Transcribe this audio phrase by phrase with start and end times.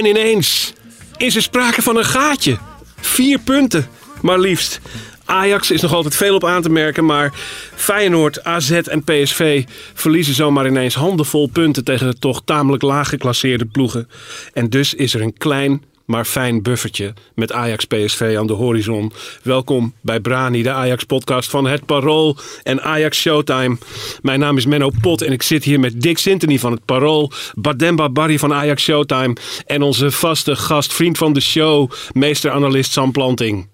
[0.00, 0.72] En ineens
[1.16, 2.58] is er sprake van een gaatje.
[3.00, 3.88] Vier punten,
[4.22, 4.80] maar liefst.
[5.24, 7.34] Ajax is nog altijd veel op aan te merken, maar
[7.74, 9.64] Feyenoord, AZ en PSV
[9.94, 14.08] verliezen zomaar ineens handenvol punten tegen de toch tamelijk laag geclasseerde ploegen.
[14.52, 19.12] En dus is er een klein maar fijn buffertje met Ajax PSV aan de horizon.
[19.42, 23.76] Welkom bij Brani, de Ajax podcast van Het Parool en Ajax Showtime.
[24.22, 27.32] Mijn naam is Menno Pot en ik zit hier met Dick Sintony van Het Parool,
[27.54, 33.12] Bademba Barry van Ajax Showtime en onze vaste gast, vriend van de show, meester-analyst Sam
[33.12, 33.68] Planting.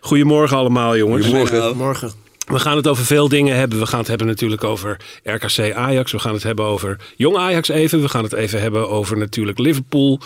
[0.00, 1.28] Goedemorgen allemaal jongens.
[1.74, 2.23] Morgen.
[2.44, 3.78] We gaan het over veel dingen hebben.
[3.78, 6.12] We gaan het hebben natuurlijk over RKC Ajax.
[6.12, 8.00] We gaan het hebben over jong Ajax even.
[8.00, 10.20] We gaan het even hebben over natuurlijk Liverpool.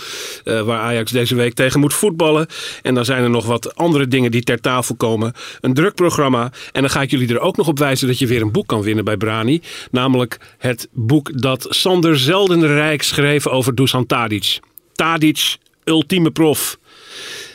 [0.44, 2.46] eh, waar Ajax deze week tegen moet voetballen.
[2.82, 5.32] En dan zijn er nog wat andere dingen die ter tafel komen.
[5.60, 6.52] Een druk programma.
[6.72, 8.66] En dan ga ik jullie er ook nog op wijzen dat je weer een boek
[8.66, 9.62] kan winnen bij Brani.
[9.90, 14.60] Namelijk het boek dat Sander Zeldenrijk schreef over Dusan Tadic.
[14.92, 16.78] Tadic, ultieme prof.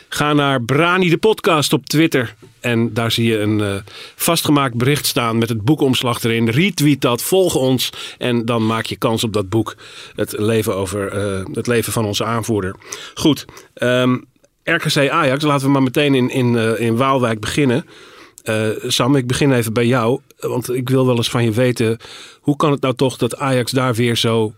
[0.08, 2.34] Ga naar Brani de podcast op Twitter.
[2.64, 3.74] En daar zie je een eh,
[4.16, 6.48] vastgemaakt bericht staan met het boekomslag erin.
[6.48, 7.92] Retweet dat, volg ons.
[8.18, 9.76] En dan maak je kans op dat boek.
[10.14, 12.74] Het leven, over, eh, het leven van onze aanvoerder.
[13.14, 14.16] Goed, ehm,
[14.62, 15.44] RKC Ajax.
[15.44, 17.86] Laten we maar meteen in, in, eh, in Waalwijk beginnen.
[18.86, 20.20] Sam, ik begin even bij jou.
[20.36, 21.98] Want ik wil wel eens van je weten.
[22.40, 24.54] Hoe kan het nou toch dat Ajax daar weer zo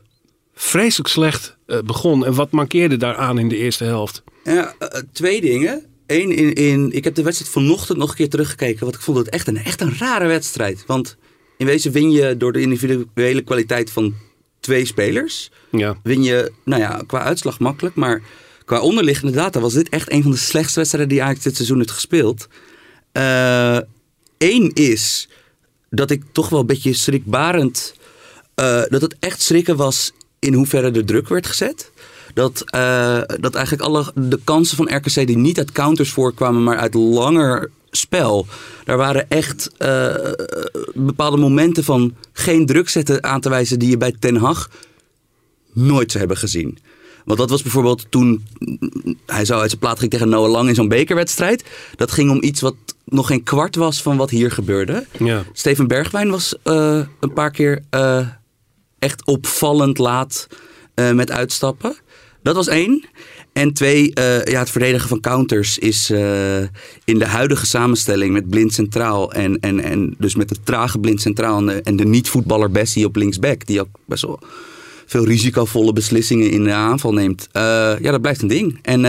[0.54, 2.24] vreselijk slecht begon?
[2.26, 4.22] En wat mankeerde daaraan in de eerste helft?
[4.44, 4.74] Ja,
[5.12, 5.95] twee dingen.
[6.06, 8.80] Eén, in, in, ik heb de wedstrijd vanochtend nog een keer teruggekeken.
[8.80, 10.84] Want ik vond het echt een, echt een rare wedstrijd.
[10.86, 11.16] Want
[11.56, 14.14] in wezen win je door de individuele kwaliteit van
[14.60, 15.50] twee spelers.
[15.70, 15.96] Ja.
[16.02, 17.94] Win je, nou ja, qua uitslag makkelijk.
[17.94, 18.22] Maar
[18.64, 21.78] qua onderliggende data was dit echt een van de slechtste wedstrijden die Ajax dit seizoen
[21.78, 22.48] heeft gespeeld.
[24.38, 25.28] Eén is
[25.90, 27.94] dat ik toch wel een beetje schrikbarend...
[28.54, 31.92] eh, dat het echt schrikken was in hoeverre de druk werd gezet.
[32.36, 36.76] Dat, eh, dat eigenlijk alle de kansen van RKC die niet uit counters voorkwamen, maar
[36.76, 38.46] uit langer spel.
[38.84, 40.14] Daar waren echt eh,
[40.94, 44.70] bepaalde momenten van geen druk zetten aan te wijzen die je bij Ten Hag
[45.72, 46.78] nooit zou hebben gezien.
[47.24, 48.46] Want dat was bijvoorbeeld toen
[49.26, 51.64] hij zo uit zijn plaat ging tegen Noah Lang in zo'n bekerwedstrijd.
[51.94, 55.06] Dat ging om iets wat nog geen kwart was van wat hier gebeurde.
[55.18, 55.44] Ja.
[55.52, 57.82] Steven Bergwijn was eh, een paar keer
[58.98, 60.46] echt opvallend laat
[60.94, 61.96] met uitstappen.
[62.46, 63.04] Dat was één.
[63.52, 66.58] En twee, eh, ja, het verdedigen van counters is eh,
[67.04, 69.32] in de huidige samenstelling met blind centraal.
[69.32, 73.16] En, en, en dus met de trage blind centraal en de, de niet-voetballer Bessie op
[73.16, 73.66] linksback.
[73.66, 74.40] Die ook best wel
[75.06, 77.48] veel risicovolle beslissingen in de aanval neemt.
[77.52, 77.62] Eh,
[78.00, 78.78] ja, dat blijft een ding.
[78.82, 79.04] En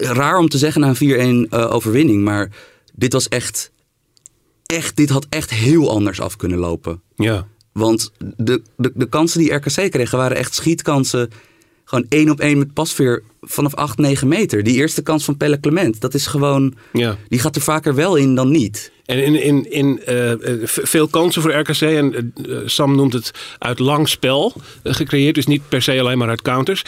[0.00, 2.24] raar om te zeggen na een 4-1 eh, overwinning.
[2.24, 2.50] Maar
[2.94, 3.72] dit was echt,
[4.66, 7.02] echt, dit had echt heel anders af kunnen lopen.
[7.16, 7.46] Ja.
[7.78, 11.30] Want de, de, de kansen die RKC kregen waren echt schietkansen.
[11.84, 14.62] Gewoon één op één met pasveer vanaf 8, 9 meter.
[14.62, 16.74] Die eerste kans van Pelle Clement, dat is gewoon...
[16.92, 17.16] Ja.
[17.28, 18.92] Die gaat er vaker wel in dan niet.
[19.04, 21.80] En in, in, in eh, eh, veel kansen voor RKC.
[21.80, 24.52] En eh, Sam noemt het uit lang spel
[24.82, 25.34] gecreëerd.
[25.34, 26.84] Dus niet per se alleen maar uit counters.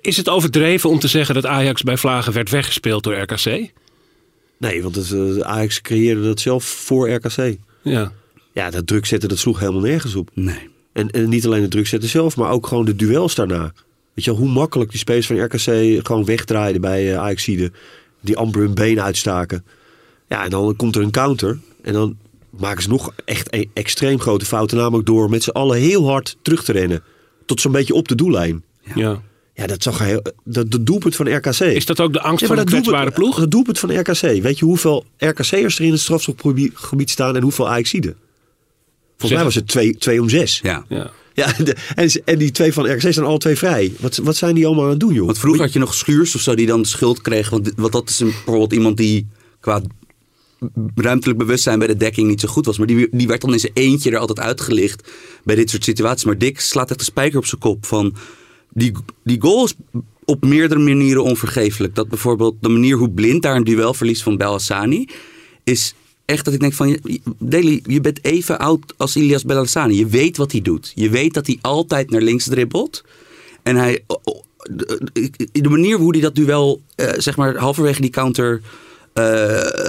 [0.00, 3.70] Is het overdreven om te zeggen dat Ajax bij Vlagen werd weggespeeld door RKC?
[4.58, 7.56] Nee, want het, Ajax creëerde dat zelf voor RKC.
[7.82, 8.12] Ja.
[8.52, 10.30] Ja, dat druk zetten, dat sloeg helemaal nergens op.
[10.34, 10.70] Nee.
[10.92, 13.72] En, en niet alleen het druk zetten zelf, maar ook gewoon de duels daarna.
[14.14, 15.60] Weet je wel, hoe makkelijk die spelers van RKC
[16.06, 17.72] gewoon wegdraaiden bij uh, Ajaxide.
[18.20, 19.64] Die amper hun benen uitstaken.
[20.28, 21.58] Ja, en dan komt er een counter.
[21.82, 22.16] En dan
[22.50, 24.76] maken ze nog echt een extreem grote fouten.
[24.78, 27.02] Namelijk door met z'n allen heel hard terug te rennen.
[27.46, 28.64] Tot zo'n beetje op de doellijn.
[28.94, 29.22] ja.
[29.54, 31.60] Ja, dat zag heel, dat, dat doelpunt van RKC.
[31.60, 33.38] Is dat ook de angst Ja, van dat kwetsbare ploeg?
[33.38, 34.20] Dat doelpunt van RKC.
[34.20, 38.16] Weet je hoeveel RKC'ers er in het strafschopgebied staan en hoeveel Ajaxiden?
[39.28, 40.60] Volgens mij was het 2 twee om 6.
[40.62, 40.84] Ja.
[40.88, 41.10] Ja.
[41.34, 43.92] Ja, de- en, ze- en die twee van RKC zijn alle twee vrij.
[44.00, 45.26] Wat, wat zijn die allemaal aan het doen, joh?
[45.26, 47.50] Want vroeger had je nog Schuurs of zo die dan de schuld kreeg.
[47.50, 49.26] Want, want dat is een, bijvoorbeeld iemand die
[49.60, 49.80] qua
[50.94, 52.78] ruimtelijk bewustzijn bij de dekking niet zo goed was.
[52.78, 55.10] Maar die, die werd dan in zijn eentje er altijd uitgelicht
[55.44, 56.24] bij dit soort situaties.
[56.24, 58.14] Maar Dick slaat echt de spijker op zijn kop van...
[58.74, 58.92] Die,
[59.24, 59.74] die goal is
[60.24, 61.94] op meerdere manieren onvergeeflijk.
[61.94, 65.08] Dat bijvoorbeeld de manier hoe blind daar een duel verliest van Belhassani...
[65.64, 65.94] is
[66.32, 66.98] echt dat ik denk van...
[67.38, 69.96] Deli, je bent even oud als Ilias Belhassani.
[69.96, 70.92] Je weet wat hij doet.
[70.94, 73.04] Je weet dat hij altijd naar links dribbelt.
[73.62, 74.04] En hij...
[75.52, 78.60] De, manier hoe hij dat duel, eh, zeg maar, halverwege die counter...
[79.14, 79.24] Uh,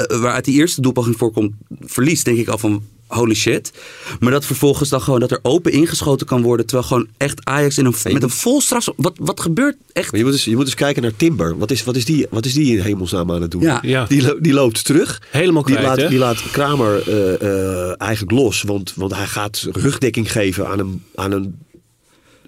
[0.08, 2.84] waaruit die eerste doelpoging voorkomt, verliest, denk ik al van
[3.14, 3.74] holy shit.
[4.20, 6.66] Maar dat vervolgens dan gewoon dat er open ingeschoten kan worden.
[6.66, 8.88] Terwijl gewoon echt Ajax in een, met een vol straf.
[8.96, 10.12] Wat, wat gebeurt echt?
[10.12, 11.58] Maar je, moet eens, je moet eens kijken naar Timber.
[11.58, 13.62] Wat is, wat is, die, wat is die in hemelsnaam aan het doen?
[13.62, 13.80] Ja.
[13.82, 14.06] Ja.
[14.06, 15.22] Die, die loopt terug.
[15.32, 16.10] Helemaal Die kwijt, laat, hè?
[16.10, 18.62] die laat Kramer eh, eh, eigenlijk los.
[18.62, 21.56] Want, want hij gaat rugdekking geven aan een, aan een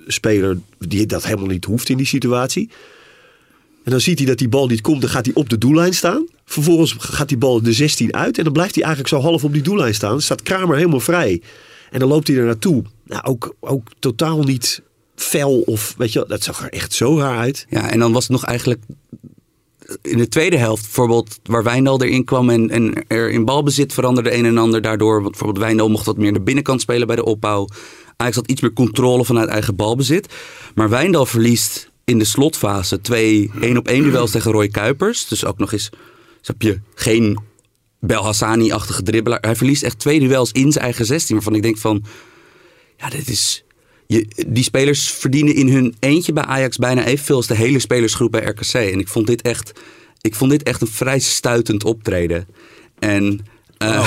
[0.08, 2.70] speler die dat helemaal niet hoeft in die situatie.
[3.84, 5.02] En dan ziet hij dat die bal niet komt.
[5.02, 6.28] Dan gaat hij op de doellijn staan.
[6.46, 8.38] Vervolgens gaat die bal de 16 uit.
[8.38, 10.12] En dan blijft hij eigenlijk zo half op die doellijn staan.
[10.12, 11.42] Dan staat Kramer helemaal vrij.
[11.92, 12.84] En dan loopt hij er naartoe.
[13.04, 14.82] Nou, ook, ook totaal niet
[15.16, 17.66] fel of weet je, dat zag er echt zo raar uit.
[17.70, 18.82] Ja, en dan was het nog eigenlijk
[20.02, 24.34] in de tweede helft, bijvoorbeeld waar Wijndal erin kwam en, en er in balbezit veranderde
[24.34, 25.22] een en ander daardoor.
[25.22, 27.68] Bijvoorbeeld Wijndal mocht wat meer de binnenkant spelen bij de opbouw.
[28.18, 30.34] Ajax had iets meer controle vanuit eigen balbezit.
[30.76, 35.28] Maar Wijndal verliest in de slotfase twee één op één duels tegen Roy Kuipers.
[35.28, 35.90] Dus ook nog eens,
[36.48, 37.40] heb je, geen
[38.00, 39.40] Belhassani-achtige dribbelaar.
[39.42, 42.04] Hij verliest echt twee duels in zijn eigen 16, waarvan ik denk van,
[42.98, 43.64] ja, dit is...
[44.48, 48.44] Die spelers verdienen in hun eentje bij Ajax bijna evenveel als de hele spelersgroep bij
[48.44, 48.74] RKC.
[48.74, 49.72] En ik vond dit echt,
[50.22, 52.48] ik vond dit echt een vrij stuitend optreden.
[53.00, 53.46] En
[53.78, 54.06] eh,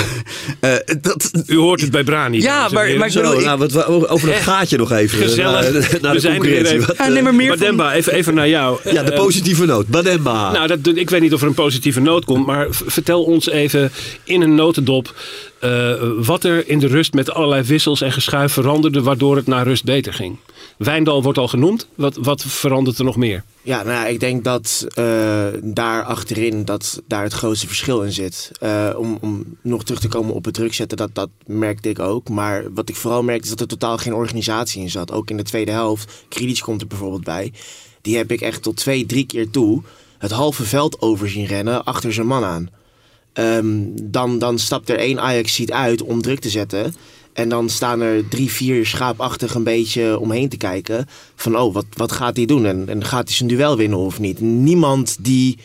[0.59, 0.71] eh,
[1.01, 2.41] dat, U hoort het bij Brani.
[2.41, 2.97] Ja, maar- heren.
[2.99, 5.17] maar ik Zo, nou, wat, over dat Echt gaatje nog even.
[5.17, 5.71] Gezellig.
[5.71, 6.73] Naar, naar We de zijn er weer concurrentie.
[6.75, 6.87] even.
[6.87, 8.79] Wat, Ja, nee, maar meer van- Bademba, even, even naar jou.
[8.91, 9.87] ja, de Eh, positieve noot.
[9.87, 10.51] Bademba.
[10.51, 13.91] Nou, dat, ik weet niet of er een positieve noot komt, maar vertel ons even
[14.23, 15.13] in een notendop
[15.59, 19.63] eh, wat er in de rust met allerlei wissels en geschuif veranderde, waardoor het na
[19.63, 20.37] rust beter ging.
[20.79, 21.87] Wijndal wordt al genoemd.
[21.95, 23.43] Wat, wat verandert er nog meer?
[23.61, 28.11] Ja, nou ja, ik denk dat eh, daar achterin dat daar het grootste verschil in
[28.11, 28.51] zit.
[28.59, 31.99] Eh, om, om nog terug te komen op het druk zetten, dat, dat merkte ik
[31.99, 32.29] ook.
[32.29, 35.11] Maar wat ik vooral merkte is dat er totaal geen organisatie in zat.
[35.11, 36.25] Ook in de tweede helft.
[36.29, 37.53] Kredic komt er bijvoorbeeld bij.
[38.01, 39.81] Die heb ik echt tot twee, drie keer toe
[40.17, 42.69] het halve veld over zien rennen achter zijn man aan.
[43.33, 46.93] Ehm, dan, dan stapt er één Ajax-seat uit om druk te zetten.
[47.39, 51.05] En dan staan er drie, vier schaapachtig een beetje omheen te kijken.
[51.35, 52.65] Van, oh, wat, wat gaat hij doen?
[52.65, 54.39] En, en gaat hij zijn duel winnen of niet?
[54.39, 55.57] Niemand die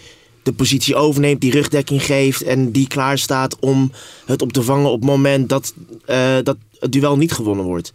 [0.42, 2.42] de positie overneemt, die rugdekking geeft...
[2.42, 3.92] en die klaar staat om
[4.26, 5.74] het op te vangen op het moment dat,
[6.04, 7.92] eh, dat het duel niet gewonnen wordt.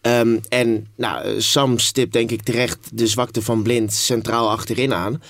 [0.00, 5.22] Ehm, en nou, Sam stipt denk ik terecht de zwakte van Blind centraal achterin aan.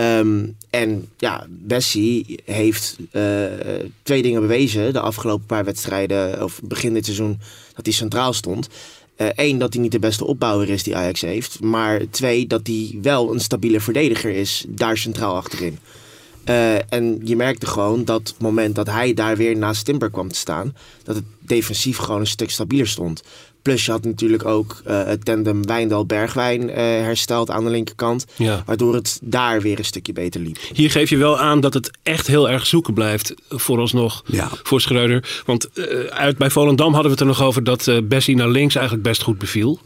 [0.00, 3.44] Ehm, en ja, Bessie heeft eh,
[4.02, 7.38] twee dingen bewezen de afgelopen paar wedstrijden, of begin dit seizoen,
[7.74, 8.68] dat hij centraal stond.
[9.16, 11.60] Eén, dat hij niet de beste opbouwer is die Ajax heeft.
[11.60, 15.78] Maar twee, dat hij wel een stabiele verdediger is, daar centraal achterin.
[16.44, 20.28] Eh, en je merkte gewoon dat het moment dat hij daar weer naast Timber kwam
[20.28, 23.22] te staan, dat het defensief gewoon een stuk stabieler stond.
[23.62, 28.24] Plus je had natuurlijk ook eh, het tandem Wijndal-Bergwijn eh, hersteld aan de linkerkant.
[28.36, 28.62] Ja.
[28.66, 30.58] Waardoor het daar weer een stukje beter liep.
[30.72, 34.48] Hier geef je wel aan dat het echt heel erg zoeken blijft vooralsnog Ja.
[34.62, 35.42] voor Schreuder.
[35.46, 35.68] Want
[36.10, 39.04] uit, bij Volendam hadden we het er nog over dat eh, Bessie naar links eigenlijk
[39.06, 39.80] best goed beviel.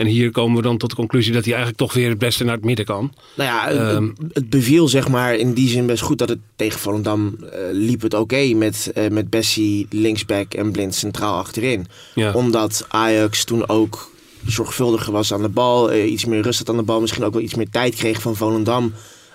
[0.00, 2.44] En hier komen we dan tot de conclusie dat hij eigenlijk toch weer het beste
[2.44, 3.12] naar het midden kan.
[3.36, 4.08] Nou ja, het- Ehm.
[4.32, 8.02] het, beviel zeg maar in die zin best goed dat het tegen Volendam eh, liep
[8.02, 11.86] het oké met, eh, met Bessie linksback en Blind centraal achterin.
[12.14, 12.32] Ja.
[12.32, 14.10] Omdat Ajax toen ook
[14.46, 17.32] zorgvuldiger was aan de bal, eh, iets meer rust had aan de bal, misschien ook
[17.32, 18.92] wel iets meer tijd kreeg van Volendam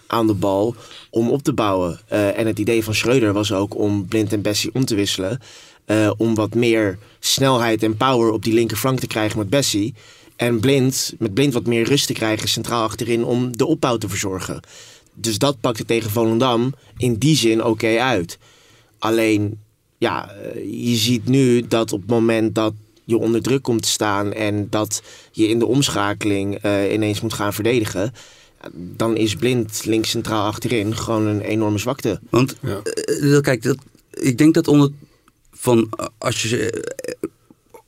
[0.08, 0.75] aan de bal
[1.10, 2.00] om op te bouwen.
[2.08, 5.39] En het idee van Schreuder was ook om Blind en Bessie om te wisselen.
[6.18, 9.94] om wat meer snelheid en power op die linkerflank te krijgen met Bessie.
[10.36, 14.10] En Blind, met Blind wat meer rust te krijgen centraal achterin om de opbouw te
[14.10, 14.60] verzorgen.
[15.13, 18.38] Dus dat pakte tegen Volendam in die zin oké uit.
[19.00, 19.60] Alleen,
[19.98, 20.56] ja, eh,
[20.89, 22.74] je ziet nu dat op het moment dat
[23.04, 25.01] je onder druk komt te staan en dat
[25.32, 28.13] je in de omschakeling eh, ineens moet gaan verdedigen,
[28.74, 32.20] dan is Blind links centraal achterin gewoon een enorme zwakte.
[32.30, 32.82] Want Ja.
[32.84, 33.77] eh, kijk, dat,
[34.12, 34.92] ik denk dat onder
[35.51, 36.84] van als je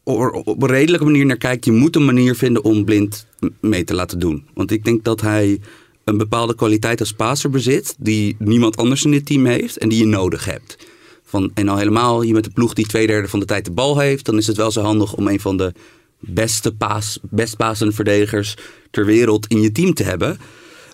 [0.08, 3.26] op een redelijke manier naar kijkt, je moet een manier vinden om blind
[3.60, 4.46] mee te laten doen.
[4.54, 5.60] Want ik denk dat hij
[6.04, 10.00] een bepaalde kwaliteit als passer bezit die niemand anders in dit team heeft en die
[10.00, 10.78] je nodig hebt.
[11.24, 13.72] Van, en al helemaal je met de ploeg die twee derde van de tijd de
[13.72, 15.74] bal heeft, dan is het wel zo handig om een van de
[16.20, 18.56] beste paas, best pasende verdedigers
[18.92, 20.40] ter wereld in je team te hebben.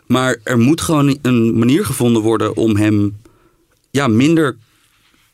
[0.08, 3.18] Maar er moet gewoon een manier gevonden worden om hem
[3.92, 4.58] ja, minder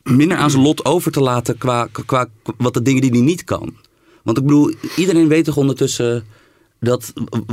[0.02, 2.28] minder aan zijn lot over te laten qua, qua
[2.58, 3.74] wat de dingen die hij niet kan.
[4.22, 6.24] Want ik bedoel, iedereen weet toch ondertussen
[6.80, 7.12] dat,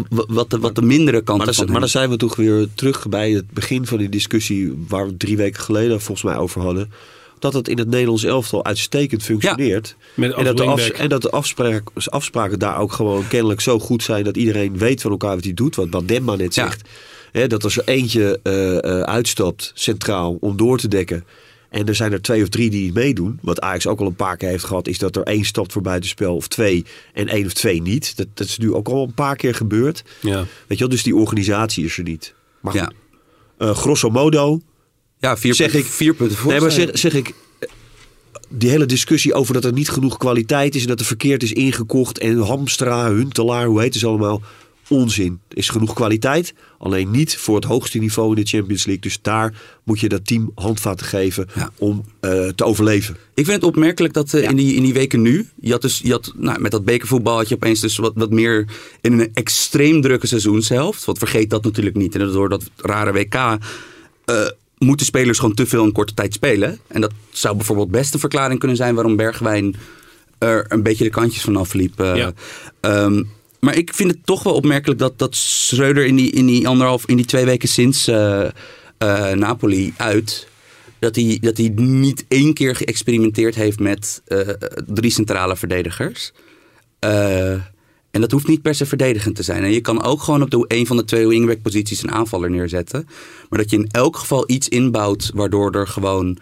[0.09, 1.79] wat, de, wat de mindere kanten Maar maar hem.
[1.79, 5.37] dan zijn we toch weer terug bij het begin van die discussie waar we drie
[5.37, 6.91] weken geleden volgens mij over hadden.
[7.39, 9.95] Dat het in het Nederlands elftal uitstekend functioneert.
[10.13, 13.79] Met en, dat de af- en dat de afspraak, afspraken daar ook gewoon kennelijk zo
[13.79, 15.75] goed zijn dat iedereen weet van elkaar wat hij doet.
[15.75, 16.63] Wat, wat Demba net Ja.
[16.65, 16.89] zegt.
[17.31, 21.23] Hè, dat als er eentje eh, eh, uitstapt centraal om door te dekken.
[21.69, 23.39] En er zijn er twee of drie die meedoen.
[23.41, 24.87] Wat Ajax ook al een paar keer heeft gehad.
[24.87, 26.85] Is dat er één stapt voor buitenspel of twee.
[27.13, 28.17] En één of twee niet.
[28.17, 30.03] Dat, dat is nu ook al een paar keer gebeurd.
[30.21, 30.37] Ja.
[30.37, 32.33] Weet je wel, dus die organisatie is er niet.
[32.61, 32.91] Maar ja.
[33.57, 34.59] eh, grosso modo,
[35.19, 36.51] ja, vier, zeg ik- vier punten voor.
[36.51, 37.69] nee, maar zeg, zeg ik, eh,
[38.49, 41.51] die hele discussie over dat er niet genoeg kwaliteit is en dat er verkeerd is
[41.53, 44.41] ingekocht en Hamstra, Huntelaar, hoe heet ze allemaal,
[44.89, 45.39] onzin.
[45.49, 49.03] Er is genoeg kwaliteit, alleen niet voor het hoogste niveau in de Champions League.
[49.03, 49.53] Dus daar
[49.83, 51.69] moet je dat team handvaten geven Ja.
[51.77, 53.15] om eh, te overleven.
[53.33, 55.99] Ik vind het opmerkelijk dat eh, in, die, in die weken nu, je had dus,
[56.03, 58.65] je had, nou, met dat bekervoetbal had je opeens dus wat, wat meer
[59.01, 61.05] in een extreem drukke seizoenshelft.
[61.05, 62.15] Want vergeet dat natuurlijk niet.
[62.15, 63.57] En door dat rare WK eh,
[64.77, 66.79] moeten spelers gewoon te veel in korte tijd spelen.
[66.87, 69.75] En dat zou bijvoorbeeld best een verklaring kunnen zijn waarom Bergwijn
[70.37, 71.99] er een beetje de kantjes vanaf liep.
[71.99, 72.15] eh.
[72.15, 72.33] Ja.
[72.79, 73.23] Ehm,
[73.67, 77.05] maar ik vind het toch wel opmerkelijk dat, dat Schreuder in die, in die anderhalf,
[77.05, 78.45] in die twee weken sinds eh,
[78.97, 80.47] eh, Napoli uit,
[80.99, 84.39] dat hij, dat hij niet één keer geëxperimenteerd heeft met eh,
[84.85, 86.31] drie centrale verdedigers.
[88.11, 89.63] En dat hoeft niet per se verdedigend te zijn.
[89.63, 92.49] En je kan ook gewoon op de, een van de twee wingback posities een aanvaller
[92.49, 93.07] neerzetten.
[93.49, 96.37] Maar dat je in elk geval iets inbouwt waardoor er gewoon...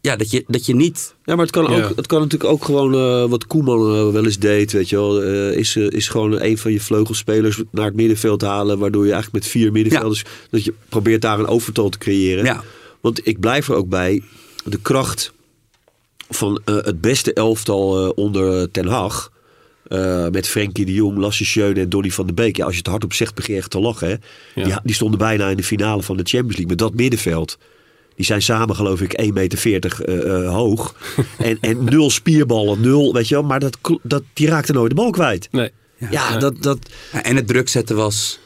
[0.00, 1.14] ja, dat je, dat je niet...
[1.24, 1.84] Ja, maar het kan, Ja.
[1.84, 4.96] ook, het kan natuurlijk ook gewoon eh, wat Koeman eh, wel eens deed, weet je
[4.96, 5.22] wel.
[5.22, 9.44] eh, is, is gewoon een van je vleugelspelers naar het middenveld halen, waardoor je eigenlijk
[9.44, 12.44] met vier middenvelders, dat je probeert daar een overtal te creëren.
[12.44, 12.62] Ja.
[13.00, 14.22] Want ik blijf er ook bij,
[14.64, 15.32] de kracht
[16.28, 19.32] van het beste elftal onder Ten Hag,
[20.30, 22.56] met Frenkie de Jong, Lasse Schöne en Donny van de Beek.
[22.56, 24.08] Ja, als je het hardop zegt, begin je echt te lachen.
[24.08, 24.14] Hè?
[24.64, 27.58] Die, die stonden bijna in de finale van de Champions League met dat middenveld.
[28.18, 30.94] Die zijn samen geloof ik 1,40 meter eh, eh, hoog.
[31.38, 33.44] en, en nul spierballen, nul, weet je wel.
[33.44, 35.48] Maar dat, dat, die raakte nooit de bal kwijt.
[35.50, 35.70] Nee.
[36.10, 36.78] Ja, dat, dat
[37.22, 38.38] En het druk zetten was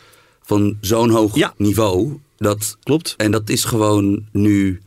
[0.42, 1.54] van zo'n hoog Ja.
[1.56, 2.18] niveau.
[2.36, 3.14] Dat, klopt.
[3.16, 4.80] En dat is gewoon nu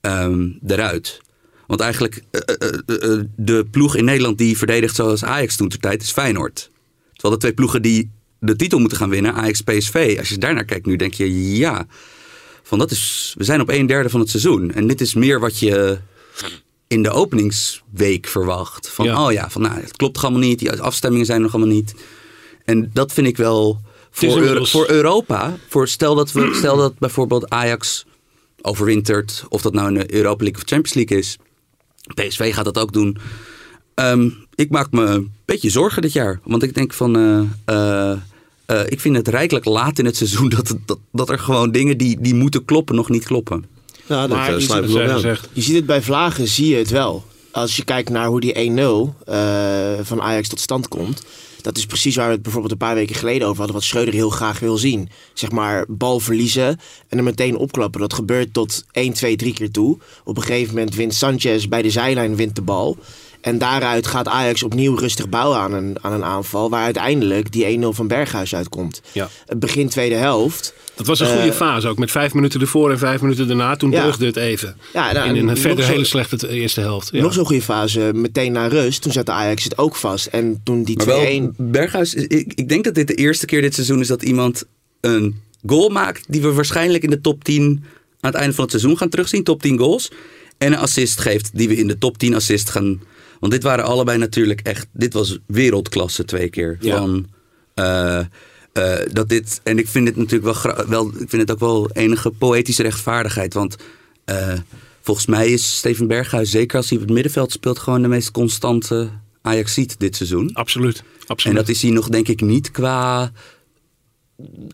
[0.00, 1.20] ehm, eruit.
[1.66, 6.10] Want eigenlijk, eh, de ploeg in Nederland die verdedigt zoals Ajax toen ter tijd is
[6.10, 6.70] Feyenoord.
[7.12, 10.16] Terwijl de twee ploegen die de titel moeten gaan winnen, Ajax PSV.
[10.18, 11.86] Als je daarnaar kijkt nu, denk je ja.
[12.62, 14.72] Van dat is, we zijn op een derde van het seizoen.
[14.72, 15.98] En dit is meer wat je
[16.88, 18.88] in de openingsweek verwacht.
[18.90, 19.24] Van Ja.
[19.26, 20.58] oh ja, van, nou, het klopt allemaal niet.
[20.58, 21.94] Die afstemmingen zijn nog allemaal niet.
[22.64, 25.56] En dat vind ik wel voor, Euro- inmiddels- voor Europa.
[25.68, 28.04] Voor stel, dat we, stel dat bijvoorbeeld Ajax
[28.62, 29.44] overwintert.
[29.48, 31.36] Of dat nou in de Europa League of Champions League is.
[32.14, 33.16] PSV gaat dat ook doen.
[33.94, 36.40] Ehm, ik maak me een beetje zorgen dit jaar.
[36.44, 37.16] Want ik denk van...
[37.16, 38.18] eh, eh,
[38.70, 41.98] eh, ik vind het rijkelijk laat in het seizoen dat, dat, dat er gewoon dingen
[41.98, 43.64] die, die moeten kloppen nog niet kloppen.
[44.06, 45.38] Ja, dat Maar eh, je sluit ik ziet wel aan.
[45.52, 47.24] Je ziet het bij Vlagen, zie je het wel.
[47.50, 51.22] Als je kijkt naar hoe die 1-0 eh, van Ajax tot stand komt.
[51.62, 53.74] Dat is precies waar we het bijvoorbeeld een paar weken geleden over hadden.
[53.76, 55.08] Wat Schreuder heel graag wil zien.
[55.34, 58.00] Zeg maar bal verliezen en er meteen opklappen.
[58.00, 59.98] Dat gebeurt tot 1, 2, 3 keer toe.
[60.24, 62.96] Op een gegeven moment wint Sanchez bij de zijlijn wint de bal.
[63.40, 66.70] En daaruit gaat Ajax opnieuw rustig bouwen aan een, aan een aanval.
[66.70, 69.00] Waar uiteindelijk die 1-0 van Berghuis uitkomt.
[69.12, 69.28] Ja.
[69.46, 70.74] Het begin tweede helft.
[70.94, 71.98] Dat was een goede Eh, fase ook.
[71.98, 73.76] Met vijf minuten ervoor en vijf minuten daarna.
[73.76, 74.02] Toen Ja.
[74.04, 74.76] deugde het even.
[74.92, 77.08] Ja, nou, in een verder zo- hele slechte eerste helft.
[77.12, 77.22] Ja.
[77.22, 79.02] Nog zo'n goede fase, meteen na rust.
[79.02, 80.26] Toen zette Ajax het ook vast.
[80.26, 81.42] En toen die 2-1...
[81.42, 84.22] Maar wel, Berghuis, ik, ik denk dat dit de eerste keer dit seizoen is dat
[84.22, 84.64] iemand
[85.00, 87.84] een goal maakt die we waarschijnlijk in de top 10
[88.20, 89.42] aan het einde van het seizoen gaan terugzien.
[89.44, 90.10] Top 10 goals.
[90.58, 93.00] En een assist geeft die we in de top 10 assist gaan.
[93.40, 96.76] Want dit waren allebei natuurlijk echt, dit was wereldklasse twee keer.
[96.80, 96.96] Ja.
[96.96, 97.28] Van,
[97.74, 98.18] eh,
[98.72, 101.90] eh, dat dit, en ik vind het natuurlijk wel, wel, ik vind het ook wel
[101.90, 103.54] enige poëtische rechtvaardigheid.
[103.54, 103.76] Want
[104.24, 104.58] eh,
[105.00, 108.30] volgens mij is Steven Berghuis, zeker als hij op het middenveld speelt, gewoon de meest
[108.30, 109.10] constante
[109.42, 110.54] Ajaxiet dit seizoen.
[110.54, 111.02] Absoluut.
[111.26, 111.58] Absoluut.
[111.58, 113.32] En dat is hij nog, denk ik, niet qua.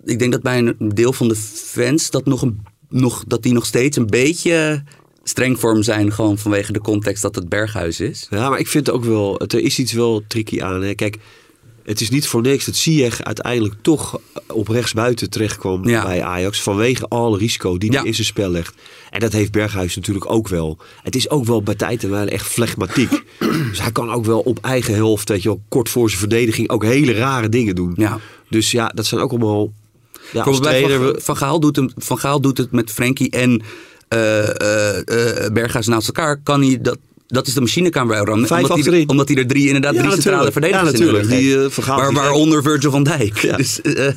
[0.04, 3.52] Ik denk dat bij een deel van de fans dat, nog een, nog, dat die
[3.52, 4.85] nog steeds een beetje
[5.28, 6.12] streng voor hem zijn.
[6.12, 8.26] Gewoon vanwege de context dat het Berghuis is.
[8.30, 10.83] Ja, maar ik vind ook wel, er is iets wel tricky aan.
[10.83, 10.95] Hè.
[10.95, 11.16] Kijk,
[11.83, 16.02] het is niet voor niks dat Ziyech uiteindelijk toch op rechtsbuiten terechtkwam Ja.
[16.02, 16.62] bij Ajax.
[16.62, 18.04] Vanwege alle risico die hij Ja.
[18.06, 18.75] in zijn spel legt.
[19.11, 20.78] En dat heeft Berghuis natuurlijk ook wel.
[21.02, 23.11] Het is ook wel bij tijd en wel echt flegmatiek.
[23.71, 26.68] dus hij kan ook wel op eigen helft, weet je wel, kort voor zijn verdediging
[26.71, 27.92] ook hele rare dingen doen.
[27.97, 28.21] Ja.
[28.50, 29.73] Dus ja, dat zijn ook allemaal...
[30.33, 33.62] Ja, trainer, van, van, Gaal doet hem, van Gaal doet het met Frenkie en
[35.52, 36.98] Berghuis naast elkaar, kan hij dat.
[37.28, 38.46] Dat is de machinekamer bij Oranje.
[38.46, 41.28] Vijf omdat, hij, omdat hij er drie inderdaad Ja, drie centrale verdedigers Ja, natuurlijk.
[41.28, 41.64] Die, heeft.
[41.64, 42.25] eh, vergaat Waar, die gek.
[42.25, 43.38] waaronder Virgil van Dijk.
[43.38, 43.56] Ja.
[43.56, 44.08] Dus, eh,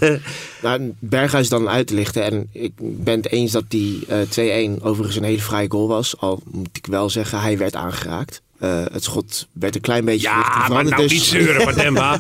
[0.63, 2.23] Nou, Berghuis dan uit te lichten.
[2.23, 6.17] En ik ben het eens dat die eh 2-1 overigens een hele vrije goal was.
[6.17, 8.41] Al moet ik wel zeggen, hij werd aangeraakt.
[8.59, 11.65] Eh, het schot werd een klein beetje Ja, maar nou dus- niet zeuren.
[11.65, 12.19] Wat nee, een maar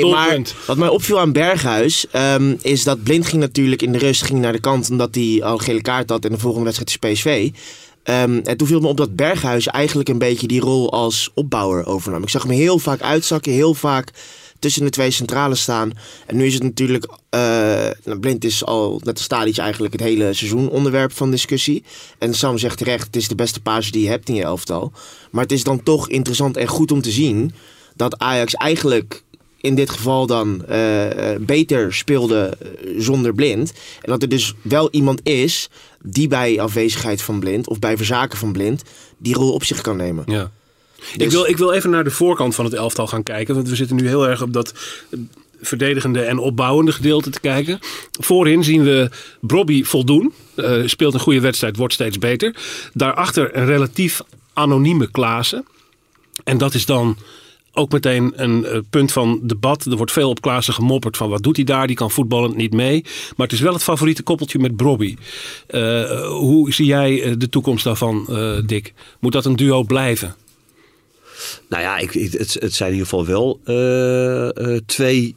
[0.00, 0.54] doelpunt.
[0.66, 4.40] wat mij opviel aan Berghuis ehm, is dat Blind ging natuurlijk in de rust ging
[4.40, 7.12] naar de kant omdat hij al een gele kaart had en de volgende wedstrijd is
[7.20, 7.50] PSV.
[8.02, 11.86] Ehm, en toen viel me op dat Berghuis eigenlijk een beetje die rol als opbouwer
[11.86, 12.22] overnam.
[12.22, 14.08] Ik zag hem heel vaak uitzakken, heel vaak
[14.60, 15.92] tussen de twee centralen staan.
[16.26, 17.40] En nu is het natuurlijk, eh,
[18.04, 21.84] nou, Blind is al, net als Tadic eigenlijk het hele seizoen onderwerp van discussie.
[22.18, 24.92] En Sam zegt terecht, het is de beste page die je hebt in je elftal.
[25.30, 27.52] Maar het is dan toch interessant en goed om te zien
[27.96, 29.22] dat Ajax eigenlijk
[29.60, 32.58] in dit geval dan eh, eh, beter speelde
[32.98, 33.72] zonder blind.
[34.02, 35.68] En dat er dus wel iemand is
[36.02, 38.82] die bij afwezigheid van blind of bij verzaken van blind
[39.18, 40.24] die rol op zich kan nemen.
[40.26, 40.50] Ja.
[41.12, 43.54] Ik, Dus- wil, ik wil even naar de voorkant van het elftal gaan kijken.
[43.54, 44.74] Want we zitten nu heel erg op dat
[45.10, 45.18] eh,
[45.62, 47.78] verdedigende en opbouwende gedeelte te kijken.
[48.20, 50.32] Voorin zien we Brobby voldoen.
[50.54, 52.56] Eh, speelt een goede wedstrijd, wordt steeds beter.
[52.92, 54.20] Daarachter een relatief
[54.52, 55.64] anonieme Klaassen.
[56.44, 57.16] En dat is dan
[57.72, 59.84] ook meteen een eh, punt van debat.
[59.84, 61.86] Er wordt veel op Klaassen gemopperd van wat doet hij daar?
[61.86, 63.02] Die kan voetballend niet mee.
[63.36, 65.16] Maar het is wel het favoriete koppeltje met Brobby.
[65.66, 68.28] Eh, hoe zie jij de toekomst daarvan,
[68.66, 68.92] Dick?
[69.18, 70.34] Moet dat een duo blijven?
[71.68, 75.34] Nou ja, ik, het, het zijn in ieder geval wel eh, eh, twee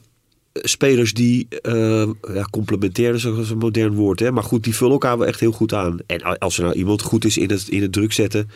[0.53, 4.19] spelers die eh ja, complementairen, dat is een modern woord.
[4.19, 4.31] Hè?
[4.31, 5.97] Maar goed, die vullen elkaar wel echt heel goed aan.
[6.05, 8.49] En als er nou iemand goed is in het, in het druk zetten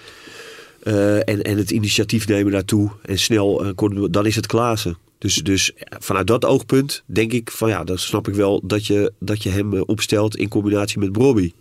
[0.84, 3.74] en, en het initiatief nemen daartoe en snel,
[4.10, 4.98] dan is het Klaassen.
[5.18, 9.13] Dus, dus vanuit dat oogpunt denk ik van ja, dan snap ik wel dat je,
[9.20, 11.51] dat je hem opstelt in combinatie met Brobby.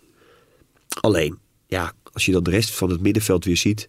[1.01, 3.87] Alleen, ja, als je dan de rest van het middenveld weer ziet,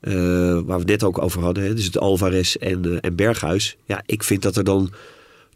[0.00, 0.12] eh,
[0.52, 3.76] waar we het net ook over hadden, hè, dus het Alvarez en, eh, en Berghuis.
[3.84, 4.92] Ja, ik vind dat er dan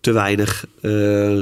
[0.01, 1.41] te weinig eh,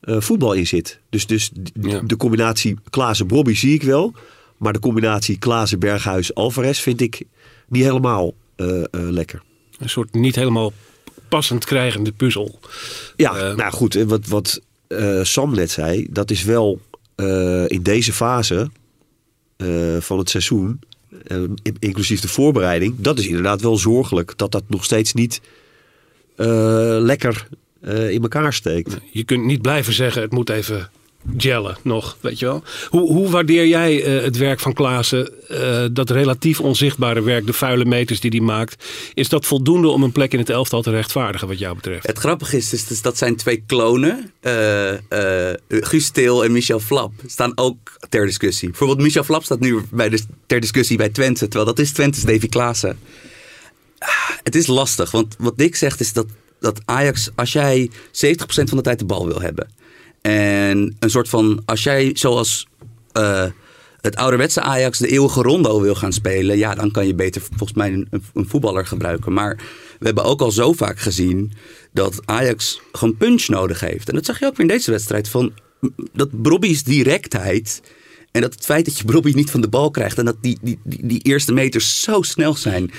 [0.00, 0.98] voetbal in zit.
[1.10, 2.00] Dus, dus Ja.
[2.00, 4.12] de combinatie Klaassen-Brobby zie ik wel.
[4.56, 7.22] Maar de combinatie Klaassen-Berghuis-Alvarez vind ik
[7.68, 8.34] niet helemaal
[8.90, 9.42] lekker.
[9.78, 10.72] Een soort niet helemaal
[11.28, 12.58] passend krijgende puzzel.
[13.16, 14.60] Ja, nou goed, wat, wat
[15.22, 16.80] Sam net zei, dat is wel
[17.66, 18.70] in deze fase
[19.98, 20.80] van het seizoen,
[21.78, 25.40] inclusief de voorbereiding, dat is inderdaad wel zorgelijk dat dat nog steeds niet
[26.36, 27.48] eh, lekker
[27.80, 28.98] eh, in elkaar steekt.
[29.12, 30.90] Je kunt niet blijven zeggen, het moet even
[31.38, 32.62] gellen nog, weet je wel.
[32.88, 37.52] Hoe, hoe waardeer jij eh, het werk van Klaassen, eh, dat relatief onzichtbare werk, de
[37.52, 38.84] vuile meters die hij maakt?
[39.14, 42.06] Is dat voldoende om een plek in het elftal te rechtvaardigen wat jou betreft?
[42.06, 44.32] Het grappige is, dat zijn twee klonen.
[44.40, 44.92] eh
[45.68, 48.68] Guus Til en Michel Flap staan ook ter discussie.
[48.68, 51.48] Bijvoorbeeld Michel Flap staat nu bij de, ter discussie bij Twente.
[51.48, 52.98] Terwijl dat is Twente's Davy Klaassen.
[53.98, 54.08] Ah,
[54.42, 56.26] Het is lastig, want wat Dick zegt is dat,
[56.60, 57.94] dat Ajax, als jij 70%
[58.46, 59.68] van de tijd de bal wil hebben.
[60.30, 62.66] En een soort van, als jij zoals
[63.12, 63.46] eh,
[64.00, 67.72] het ouderwetse Ajax de eeuwige rondo wil gaan spelen, ja, dan kan je beter volgens
[67.78, 69.32] mij een, een voetballer gebruiken.
[69.32, 69.56] Maar
[69.98, 71.52] we hebben ook al zo vaak gezien
[71.92, 74.08] dat Ajax gewoon punch nodig heeft.
[74.08, 75.28] En dat zag je ook weer in deze wedstrijd.
[75.28, 75.52] Van,
[76.12, 77.82] dat Brobby's directheid
[78.30, 80.58] en dat het feit dat je Brobby niet van de bal krijgt en dat die,
[80.62, 82.90] die, die, die eerste meters zo snel zijn.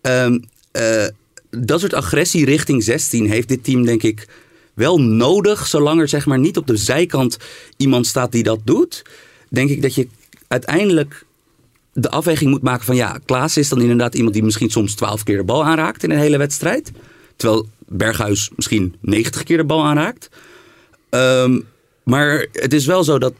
[0.00, 0.38] Ehm,
[0.72, 1.06] eh,
[1.50, 4.28] dat soort agressie richting 16 heeft dit team denk ik
[4.76, 5.66] wel nodig.
[5.66, 7.36] Zolang er zeg maar niet op de zijkant
[7.76, 9.02] iemand staat die dat doet.
[9.48, 10.08] Denk ik dat je
[10.48, 11.24] uiteindelijk
[11.92, 15.22] de afweging moet maken van ja, Klaas is dan inderdaad iemand die misschien soms 12
[15.22, 16.92] keer de bal aanraakt in een hele wedstrijd.
[17.36, 20.28] Terwijl Berghuis misschien 90 keer de bal aanraakt.
[21.10, 21.60] Ehm,
[22.02, 23.34] maar het is wel zo dat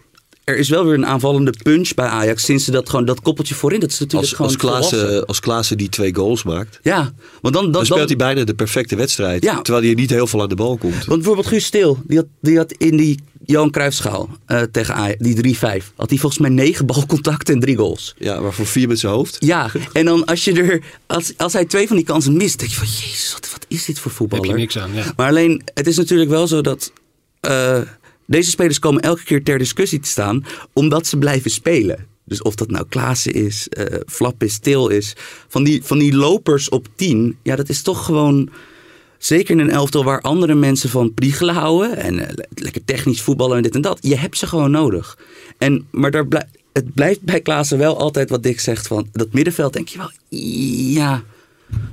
[0.46, 3.54] er is wel weer een aanvallende punch bij Ajax sinds ze dat gewoon dat koppeltje
[3.54, 3.80] voorin.
[3.80, 7.54] Dat is natuurlijk Als, gewoon als, Klaassen, als Klaassen die twee goals maakt, Ja, want
[7.54, 9.44] dan, dan, dan speelt dan- hij bijna de perfecte wedstrijd.
[9.44, 9.62] Ja.
[9.62, 10.94] Terwijl hij niet heel veel aan de bal komt.
[10.94, 15.16] Want bijvoorbeeld Guus Stil, die had, die had in die Johan Cruijffschaal eh tegen Ajax,
[15.18, 18.14] die 3-5, had hij volgens mij negen balcontacten en drie goals.
[18.18, 19.37] Ja, waarvoor vier met zijn hoofd.
[19.40, 22.70] Ja, en dan als je er, als, als hij twee van die kansen mist, denk
[22.70, 24.44] je van, jezus, wat, wat is dit voor voetballer?
[24.46, 25.12] Heb je niks aan, ja.
[25.16, 26.92] Maar alleen, het is natuurlijk wel zo dat
[27.40, 27.80] eh,
[28.27, 32.07] deze spelers komen elke keer ter discussie te staan, omdat ze blijven spelen.
[32.25, 35.12] Dus of dat nou Klaassen is, eh Flap is, Til is.
[35.49, 38.49] Van die, van die lopers op 10, ja, dat is toch gewoon...
[39.19, 41.97] Zeker in een elftal waar andere mensen van priegelen houden.
[41.97, 43.99] En eh, le- lekker technisch voetballen en dit en dat.
[44.01, 45.19] Je hebt ze gewoon nodig.
[45.59, 48.87] En, maar daar blij- het blijft bij Klaassen wel altijd wat Dick zegt.
[48.87, 50.11] Van dat middenveld denk je wel,
[50.93, 51.23] ja...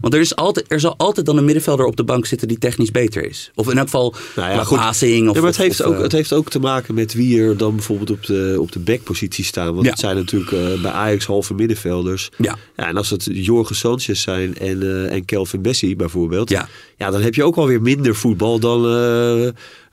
[0.01, 2.57] Want er, is altijd, er zal altijd dan een middenvelder op de bank zitten die
[2.57, 3.51] technisch beter is.
[3.55, 4.77] Of in elk geval Nou ja, goed.
[4.77, 5.29] passing.
[5.29, 7.13] Of, Ja, maar het of- heeft, of, ook, eh, het heeft ook te maken met
[7.13, 9.73] wie er dan bijvoorbeeld op de, op de backpositie staan.
[9.73, 9.91] Want Ja.
[9.91, 12.29] het zijn natuurlijk eh, bij Ajax halve middenvelders.
[12.37, 12.57] Ja.
[12.75, 16.49] Ja, en als het Jorge Sanchez zijn en, eh, en Kelvin Bessie bijvoorbeeld.
[16.49, 16.67] Ja.
[16.97, 18.81] ja, dan heb je ook alweer minder voetbal dan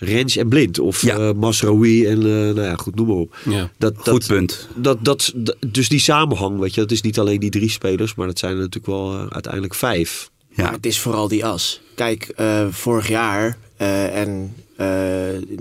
[0.03, 0.79] Rens en Blind.
[0.79, 1.17] Of Ja.
[1.19, 3.37] eh Masraoui en eh, nou ja, goed, noem maar op.
[3.45, 3.71] Ja.
[3.79, 4.69] Dat, Goed dat, punt.
[4.75, 8.15] dat, dat, dat- dus die samenhang, weet je, dat is niet alleen die drie spelers,
[8.15, 10.31] maar dat zijn er natuurlijk wel eh, uiteindelijk vijf.
[10.57, 10.63] Ja.
[10.63, 11.81] Maar het is vooral die as.
[11.95, 14.87] Kijk, eh, vorig jaar eh, en eh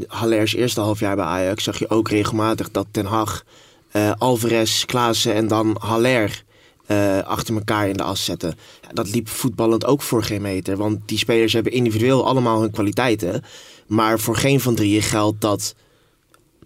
[0.08, 3.44] Haller's eerste halfjaar bij Ajax zag je ook regelmatig dat Ten Hag,
[3.92, 6.44] eh, Alvarez, Klaassen en dan Haller
[6.90, 8.56] eh, achter elkaar in de as zetten.
[8.82, 10.78] Ja, dat liep voetballend ook voor geen meter.
[10.78, 13.44] Want die spelers hebben individueel allemaal hun kwaliteiten.
[13.88, 15.76] Maar voor geen van drieën geldt dat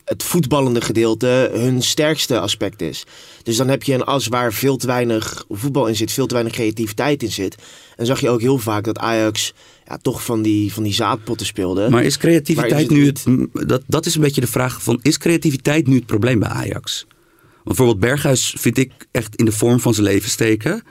[0.06, 3.06] het voetballende gedeelte hun sterkste aspect is.
[3.44, 6.34] Dus dan heb je een as waar veel te weinig voetbal in zit, veel te
[6.34, 7.56] weinig creativiteit in zit.
[7.96, 9.54] En zag je ook heel vaak dat Ajax
[9.88, 11.90] ja, toch van die, van die zaadpotten speelde.
[11.90, 14.84] Maar is creativiteit Maar is het nu het, dat, dat is een beetje de vraag
[14.84, 17.06] van is creativiteit nu het probleem bij Ajax?
[17.64, 20.84] Bijvoorbeeld Berghuis vind ik echt in de vorm van zijn leven steken.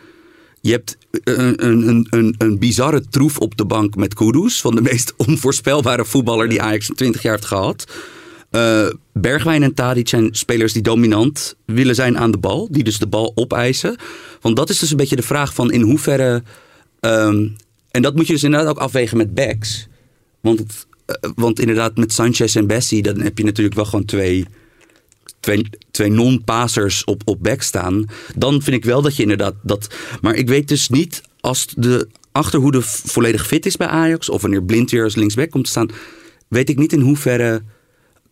[0.60, 4.60] Je hebt een, een, een, een, bizarre troef op de bank met Kudus.
[4.60, 7.92] Van de meest onvoorspelbare voetballer die Ajax in 20 jaar heeft gehad.
[8.50, 12.68] Eh, Bergwijn en Tadic zijn spelers die dominant willen zijn aan de bal.
[12.70, 13.96] Die dus de bal opeisen.
[14.40, 16.42] Want dat is dus een beetje de vraag van in hoeverre...
[17.00, 17.48] ehm,
[17.90, 19.88] en dat moet je dus inderdaad ook afwegen met backs.
[20.40, 23.02] Want, eh, want inderdaad met Sanchez en Bessie...
[23.02, 24.46] dan heb je natuurlijk wel gewoon twee,
[25.40, 28.04] twee, twee non-passers op, op back staan.
[28.36, 29.94] Dan vind ik wel dat je inderdaad dat...
[30.20, 34.28] Maar ik weet dus niet als de achterhoede volledig fit is bij Ajax...
[34.28, 35.88] of wanneer Blind weer als linksback komt te staan...
[36.48, 37.62] weet ik niet in hoeverre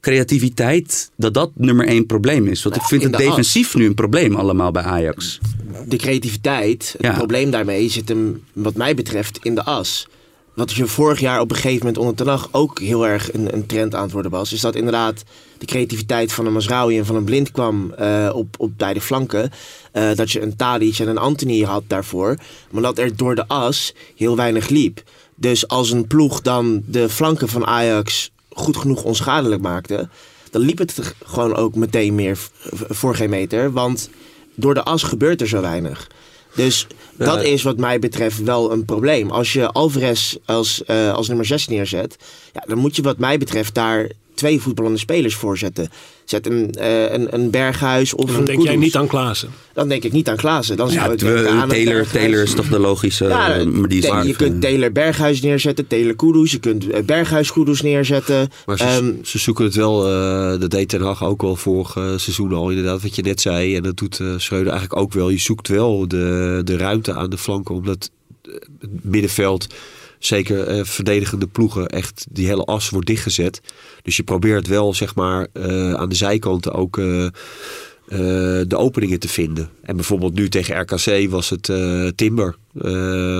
[0.00, 1.10] creativiteit...
[1.16, 2.62] dat dat nummer één probleem is.
[2.62, 3.28] Want ik vind in het de as.
[3.28, 5.38] defensief nu een probleem allemaal bij Ajax.
[5.86, 7.12] de creativiteit, het Ja.
[7.12, 10.08] probleem daarmee zit hem, wat mij betreft, in de as.
[10.60, 13.54] Wat je vorig jaar op een gegeven moment onder Ten Hag ook heel erg een,
[13.54, 14.52] een trend aan het worden was.
[14.52, 15.22] Is dat inderdaad
[15.58, 19.50] de creativiteit van een Masraoui en van een Blind kwam eh, op, op beide flanken.
[19.92, 22.36] Eh, dat je een Tadic en een Anthony had daarvoor.
[22.70, 25.02] Maar dat er door de as heel weinig liep.
[25.34, 30.08] Dus als een ploeg dan de flanken van Ajax goed genoeg onschadelijk maakte...
[30.50, 32.38] dan liep het gewoon ook meteen meer
[32.88, 33.72] voor geen meter.
[33.72, 34.10] Want
[34.54, 36.08] door de as gebeurt er zo weinig.
[36.54, 36.86] Dus
[37.16, 39.30] dat is wat mij betreft wel een probleem.
[39.30, 42.16] Als je Alvarez als, eh, als nummer 6 neerzet,
[42.52, 45.90] ja, dan moet je wat mij betreft daar twee voetballende spelers voor zetten.
[46.30, 49.48] Zet een, eh, een, een Berghuis of dan een denk jij niet aan Klaassen.
[49.72, 50.76] Dan denk ik niet aan Klaassen.
[50.76, 52.06] Dan zou Ja, ik denken aan een Taylor.
[52.06, 53.24] Taylor is toch de logische...
[53.24, 56.50] Ja, eh, die je kunt Taylor Berghuis neerzetten, Taylor Kudus.
[56.50, 58.48] Je kunt eh, Berghuis Kudus neerzetten.
[58.66, 61.96] Maar ze, Ehm, ze zoeken het wel, eh dat deed Ten Hag ook wel vorig
[61.96, 63.76] eh, seizoen al inderdaad, wat je net zei.
[63.76, 65.28] En dat doet eh Schreuder eigenlijk ook wel.
[65.30, 68.10] Je zoekt wel de, de ruimte aan de flanken, omdat
[68.80, 69.66] het middenveld,
[70.20, 73.60] zeker eh, verdedigende ploegen, echt die hele as wordt dichtgezet.
[74.02, 76.98] Dus je probeert wel, zeg maar, eh, aan de zijkanten ook...
[76.98, 77.26] eh,
[78.66, 79.68] de openingen te vinden.
[79.82, 81.72] En bijvoorbeeld nu tegen RKC was het
[82.16, 82.56] Timber.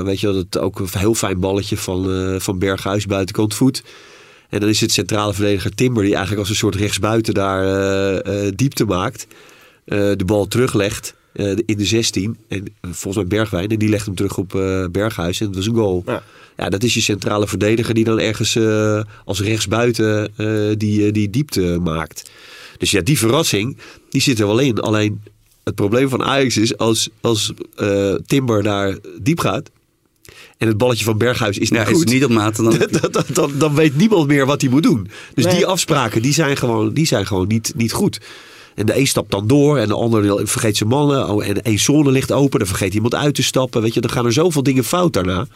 [0.05, 3.83] Weet je wel, dat ook een heel fijn balletje van, van Berghuis buitenkant voet.
[4.49, 8.23] En dan is het centrale verdediger Timber die eigenlijk als een soort rechtsbuiten daar
[8.55, 9.27] diepte maakt.
[9.85, 12.37] De bal teruglegt eh, in de 16.
[12.49, 13.69] En eh, volgens mij Bergwijn.
[13.69, 15.40] En die legt hem terug op eh, Berghuis.
[15.40, 16.03] En dat was een goal.
[16.07, 16.23] Ja.
[16.57, 21.31] Ja, dat is je centrale verdediger die dan ergens eh, als rechtsbuiten eh, die, die
[21.31, 22.31] diepte maakt.
[22.79, 23.77] Dus ja, die verrassing,
[24.11, 24.79] die zit er wel in.
[24.81, 25.21] Alleen
[25.64, 29.71] het probleem van Ajax is als, als eh, Timber daar diep gaat.
[30.59, 32.05] En het balletje van Berghuis is niet Ja, goed.
[32.07, 32.64] is niet op maat, dan...
[32.79, 35.09] dan, dan, dan, dan weet niemand meer wat hij moet doen.
[35.35, 35.55] Dus Nee.
[35.55, 38.21] die afspraken die zijn gewoon, die zijn gewoon niet, niet goed.
[38.74, 41.28] En de een stapt dan door en de ander vergeet zijn mannen.
[41.28, 43.83] Oh, en één zone ligt open, dan vergeet iemand uit te stappen.
[43.83, 45.46] Weet je, dan gaan er zoveel dingen fout daarna.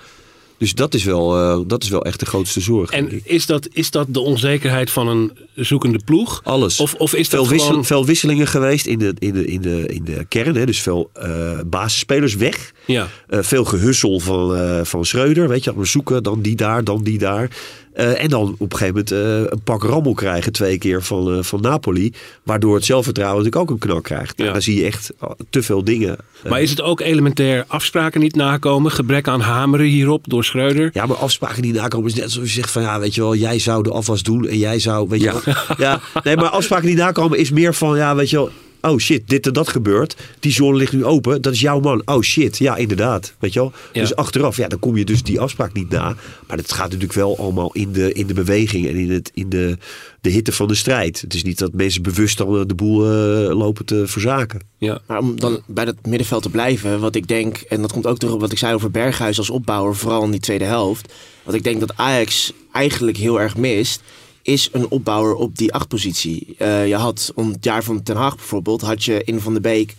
[0.58, 2.90] Dus dat is wel, eh, dat is wel echt de grootste zorg.
[2.90, 6.40] En is dat, is dat de onzekerheid van een zoekende ploeg?
[6.44, 6.80] Alles.
[6.80, 7.84] Of, of is veel, dat wissel- gewoon...
[7.84, 10.56] veel wisselingen geweest in de, in de, in de, in de kern.
[10.56, 10.66] Hè?
[10.66, 12.72] Dus veel eh, basisspelers weg.
[12.86, 13.08] Ja.
[13.28, 15.48] Eh, veel gehussel van, eh, van Schreuder.
[15.48, 17.50] Weet je, we zoeken dan die daar, dan die daar.
[17.94, 19.10] Eh, en dan op een gegeven moment
[19.46, 22.12] eh, een pak rammel krijgen twee keer van, eh, van Napoli.
[22.42, 24.32] Waardoor het zelfvertrouwen natuurlijk ook een knak krijgt.
[24.36, 24.52] Ja.
[24.52, 25.12] Dan zie je echt
[25.50, 26.16] te veel dingen.
[26.48, 28.90] Maar is het ook elementair afspraken niet nakomen?
[28.90, 30.90] Gebrek aan hameren hierop door Schreuder?
[30.92, 33.34] Ja, maar afspraken die nakomen is net alsof je zegt van ja, weet je wel,
[33.34, 35.40] jij zou de afwas doen en jij zou, weet je Ja.
[35.44, 35.54] wel.
[35.78, 38.50] Ja, nee, maar afspraken die nakomen is meer van ja, weet je wel,
[38.84, 40.16] Oh shit, dit en dat gebeurt.
[40.40, 41.42] Die zone ligt nu open.
[41.42, 42.02] Dat is jouw man.
[42.04, 43.34] Oh shit, ja inderdaad.
[43.38, 43.72] Weet je wel?
[43.92, 44.00] Ja.
[44.00, 46.16] Dus achteraf, ja, dan kom je dus die afspraak niet na.
[46.46, 49.48] Maar het gaat natuurlijk wel allemaal in de, in de beweging en in, het, in
[49.48, 49.78] de,
[50.20, 51.20] de hitte van de strijd.
[51.20, 54.60] Het is niet dat mensen bewust dan eh, de boel eh, lopen te verzaken.
[54.78, 55.00] Ja.
[55.06, 58.18] Maar om dan bij dat middenveld te blijven, wat ik denk, en dat komt ook
[58.18, 61.12] terug op wat ik zei over Berghuis als opbouwer, vooral in die tweede helft.
[61.42, 64.02] Wat ik denk dat Ajax eigenlijk heel erg mist,
[64.44, 66.54] is een opbouwer op die achtpositie.
[66.58, 69.60] Eh je had om het jaar van Ten Haag bijvoorbeeld, had je in Van de
[69.60, 69.94] Beek,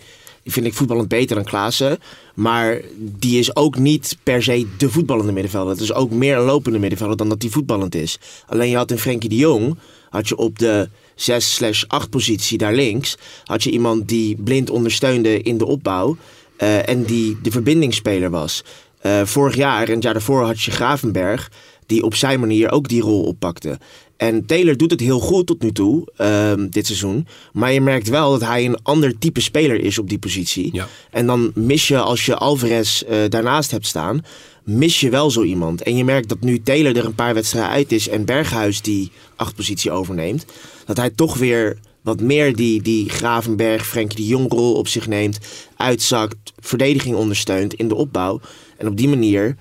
[0.46, 2.00] vind ik voetballend beter dan Klaassen.
[2.36, 5.74] Maar die is ook niet per se de voetballende middenvelder.
[5.74, 8.20] Het is ook meer een lopende middenvelder dan dat die voetballend is.
[8.48, 9.78] Alleen je had in Frenkie de Jong,
[10.10, 15.58] had je op de 6-8 positie daar links, had je iemand die blind ondersteunde in
[15.58, 16.18] de opbouw.
[16.58, 18.64] eh, en die de verbindingsspeler was.
[19.00, 21.52] Eh, vorig jaar en het jaar daarvoor had je Gravenberg,
[21.86, 23.80] die op zijn manier ook die rol oppakte.
[24.18, 27.28] En Taylor doet het heel goed tot nu toe, ehm, dit seizoen.
[27.54, 30.70] Maar je merkt wel dat hij een ander type speler is op die positie.
[30.74, 30.88] Ja.
[31.12, 34.26] En dan mis je, als je Alvarez eh, daarnaast hebt staan,
[34.64, 35.82] mis je wel zo iemand.
[35.82, 39.12] En je merkt dat nu Taylor er een paar wedstrijden uit is en Berghuis die
[39.36, 40.46] achtpositie overneemt,
[40.86, 45.08] dat hij toch weer wat meer die, die Gravenberg, Frenkie de Jong rol op zich
[45.08, 45.40] neemt,
[45.78, 48.40] uitzakt, verdediging ondersteunt in de opbouw.
[48.78, 49.56] En op die manier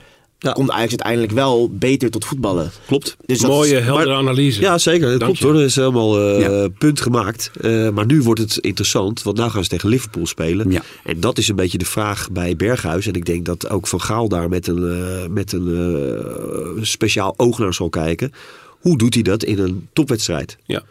[0.45, 0.53] Ja.
[0.53, 2.71] komt Ajax uiteindelijk wel beter tot voetballen.
[2.87, 3.17] Klopt.
[3.27, 4.61] Dus Mooie, is- heldere analyse.
[4.61, 5.09] Ja, zeker.
[5.11, 5.45] Dat klopt je.
[5.45, 5.55] hoor.
[5.55, 6.69] Er is helemaal eh, Ja.
[6.79, 7.51] punt gemaakt.
[7.61, 10.71] Eh, maar nu wordt het interessant, want nu gaan ze tegen Liverpool spelen.
[10.71, 10.83] Ja.
[11.05, 13.07] En dat is een beetje de vraag bij Berghuis.
[13.07, 17.59] En ik denk dat ook Van Gaal daar met een, eh, met een speciaal oog
[17.59, 18.33] naar zal kijken.
[18.81, 20.57] Hoe doet hij dat in een topwedstrijd?
[20.65, 20.83] Ja.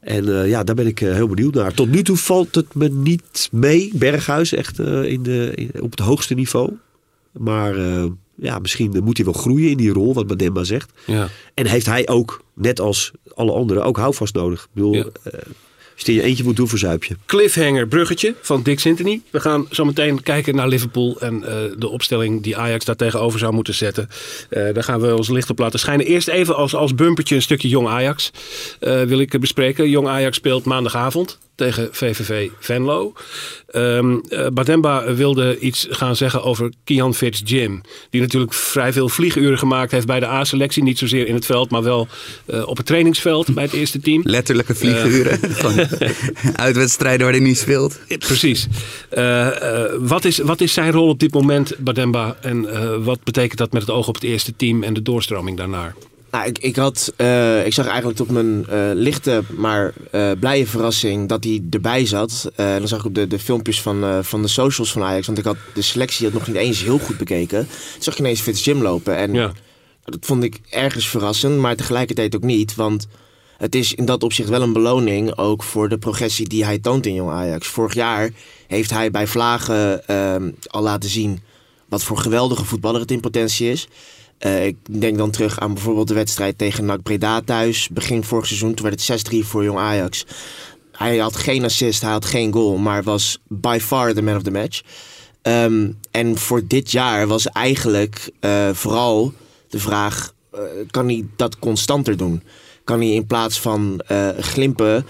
[0.00, 1.74] En ja, daar ben ik heel benieuwd naar.
[1.74, 6.00] Tot nu toe valt het me niet mee, Berghuis, echt in de, in- op het
[6.00, 6.70] hoogste niveau.
[7.32, 7.74] Maar
[8.36, 10.90] ja, misschien moet hij wel groeien in die rol, wat Bademba zegt.
[11.06, 11.28] Ja.
[11.54, 14.62] En heeft hij ook, net als alle anderen, ook houvast nodig.
[14.62, 15.04] Ik bedoel, Ja.
[15.22, 15.32] eh,
[15.94, 17.16] als je eentje moet doen, verzuip je.
[17.26, 19.20] Cliffhanger bruggetje van Dick Sintony.
[19.30, 23.38] We gaan zo meteen kijken naar Liverpool en eh, de opstelling die Ajax daar tegenover
[23.38, 24.08] zou moeten zetten.
[24.50, 26.06] Eh, daar gaan we ons licht op laten schijnen.
[26.06, 28.30] Eerst even als, als bumpertje een stukje Jong Ajax
[28.80, 29.90] wil ik bespreken.
[29.90, 33.12] Jong Ajax speelt maandagavond tegen VVV Venlo.
[33.66, 37.80] Ehm eh, Bademba wilde iets gaan zeggen over Kian Fitzjim.
[38.10, 40.82] Die natuurlijk vrij veel vlieguren gemaakt heeft bij de A-selectie.
[40.82, 42.08] Niet zozeer in het veld, maar wel
[42.46, 44.20] eh, op het trainingsveld bij het eerste team.
[44.24, 45.38] Letterlijke vlieguren.
[45.60, 45.86] Gewoon
[46.56, 47.98] Uitwedstrijden waar hij niet speelt.
[48.18, 48.68] Precies.
[49.08, 52.36] Eh, eh, wat, is, wat is zijn rol op dit moment, Bademba?
[52.40, 55.56] En eh, wat betekent dat met het oog op het eerste team en de doorstroming
[55.56, 55.94] daarnaar?
[56.34, 60.66] Nou, ik, ik, had, eh, ik zag eigenlijk tot mijn eh, lichte, maar eh, blije
[60.66, 62.50] verrassing dat hij erbij zat.
[62.56, 65.38] Eh, dan zag ik op de, de filmpjes van, van de socials van Ajax, want
[65.38, 67.66] ik had de selectie had nog niet eens heel goed bekeken.
[67.92, 69.52] Toen zag ik ineens Fitz Jim lopen en Ja.
[70.04, 72.74] dat vond ik ergens verrassend, maar tegelijkertijd ook niet.
[72.74, 73.06] Want
[73.56, 77.06] het is in dat opzicht wel een beloning ook voor de progressie die hij toont
[77.06, 77.66] in Jong Ajax.
[77.66, 78.30] Vorig jaar
[78.66, 81.40] heeft hij bij Vlagen ehm, al laten zien
[81.88, 83.88] wat voor geweldige voetballer het in potentie is.
[84.44, 87.88] Eh, ik denk dan terug aan bijvoorbeeld de wedstrijd tegen NAC Breda thuis.
[87.88, 90.26] Begin vorig seizoen, toen werd het 6-3 voor Jong Ajax.
[90.92, 94.42] Hij had geen assist, hij had geen goal, maar was by far the man of
[94.42, 94.82] the match.
[95.42, 99.32] Ehm, en voor dit jaar was eigenlijk eh, vooral
[99.68, 102.42] de vraag: eh, kan hij dat constanter doen?
[102.84, 104.02] Kan hij in plaats van
[104.38, 105.06] glimpen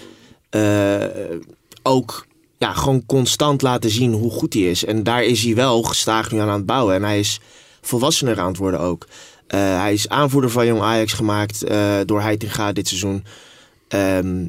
[1.82, 2.26] ook
[2.58, 4.84] ja, gewoon constant laten zien hoe goed hij is?
[4.84, 6.94] En daar is hij wel gestaag nu aan aan het bouwen.
[6.94, 7.40] En hij is
[7.86, 9.06] volwassener aan het worden ook.
[9.46, 13.24] Eh, hij is aanvoerder van Jong Ajax gemaakt eh, door Heitinga dit seizoen.
[13.88, 14.46] Ehm,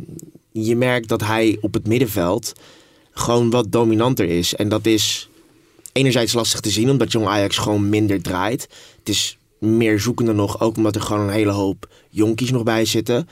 [0.51, 2.53] je merkt dat hij op het middenveld
[3.11, 4.55] gewoon wat dominanter is.
[4.55, 5.29] En dat is
[5.91, 8.67] enerzijds lastig te zien, omdat Jong Ajax gewoon minder draait.
[8.99, 12.85] Het is meer zoekende nog, ook omdat er gewoon een hele hoop jonkies nog bij
[12.85, 13.27] zitten.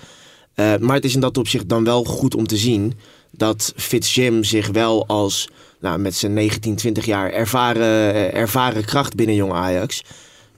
[0.53, 2.93] Eh, maar het is in dat opzicht dan wel goed om te zien
[3.31, 5.49] dat Fitz Jim zich wel als
[5.83, 10.03] nou, met zijn 19, 20 jaar ervaren, eh, ervaren kracht binnen Jong Ajax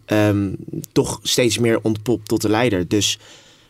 [0.05, 0.53] ehm,
[0.91, 2.87] toch steeds meer ontpopt tot de leider.
[2.87, 3.19] Dus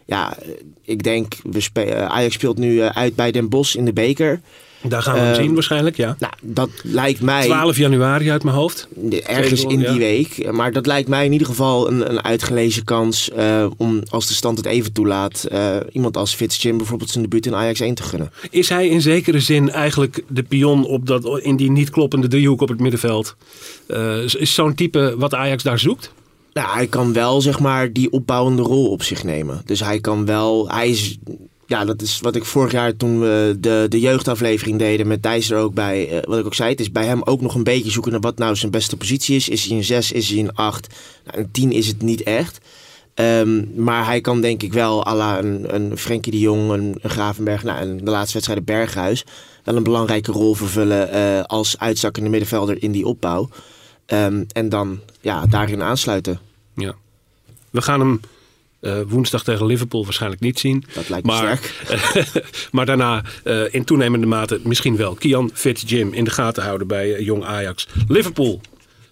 [0.05, 0.37] ja,
[0.81, 4.41] ik denk, we eh, Ajax speelt nu eh, uit bij Den Bosch in de beker.
[4.87, 6.15] Daar gaan we hem Eh, zien waarschijnlijk, ja.
[6.19, 8.87] Nou, dat lijkt mij 12 januari uit mijn hoofd.
[9.25, 9.91] ergens in ja.
[9.91, 10.51] die week.
[10.51, 14.33] Maar dat lijkt mij in ieder geval een, een uitgelezen kans eh, om, als de
[14.33, 15.47] stand het even toelaat,
[15.91, 18.31] iemand als Fitz Jim bijvoorbeeld zijn debuut in Ajax 1 te gunnen.
[18.49, 22.61] Is hij in zekere zin eigenlijk de pion op dat, in die niet kloppende driehoek
[22.61, 23.35] op het middenveld?
[24.37, 26.11] Is zo'n type wat Ajax daar zoekt?
[26.59, 29.61] Nou, hij kan wel zeg maar die opbouwende rol op zich nemen.
[29.65, 31.17] Dus hij kan wel, hij is,
[31.65, 35.51] ja, dat is wat ik vorig jaar toen we de, de jeugdaflevering deden met Thijs
[35.51, 37.63] er ook bij, eh, wat ik ook zei, het is bij hem ook nog een
[37.63, 39.49] beetje zoeken naar wat nou zijn beste positie is.
[39.49, 40.93] Is hij een 6, is hij een 8?
[41.25, 42.57] Nou, een 10 is het niet echt.
[43.13, 46.95] Ehm, maar hij kan denk ik wel, à la een, een Frenkie de Jong, een,
[47.01, 49.25] Gravenberg, nou, en de laatste wedstrijd Berghuis,
[49.63, 53.49] wel een belangrijke rol vervullen eh, als uitzakkende middenvelder in die opbouw.
[54.05, 56.44] Ehm, en dan ja, daarin aansluiten.
[56.75, 56.95] Ja.
[57.69, 58.19] We gaan hem
[58.79, 60.83] eh, woensdag tegen Liverpool waarschijnlijk niet zien.
[60.93, 61.59] Dat lijkt me maar,
[62.71, 65.13] maar daarna uh, in toenemende mate misschien wel.
[65.13, 67.87] Kian Fitzjim in de gaten houden bij uh, Jong Ajax.
[68.07, 68.61] Liverpool.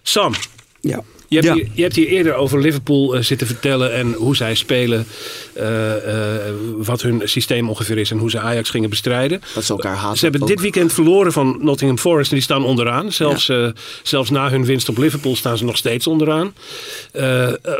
[0.02, 0.34] Sam.
[0.80, 1.02] Ja.
[1.28, 1.54] Je hebt, Ja.
[1.54, 5.06] hier, je hebt hier eerder over Liverpool eh, zitten vertellen en hoe zij spelen.
[5.54, 9.40] eh, eh, wat hun systeem ongeveer is en hoe ze Ajax gingen bestrijden.
[9.54, 10.16] Dat ze elkaar haten.
[10.18, 10.48] Ze hebben ook.
[10.48, 13.12] dit weekend verloren van Nottingham Forest en die staan onderaan.
[13.12, 13.68] Zelfs, eh,
[14.02, 16.52] zelfs na hun winst op Liverpool staan ze nog steeds onderaan.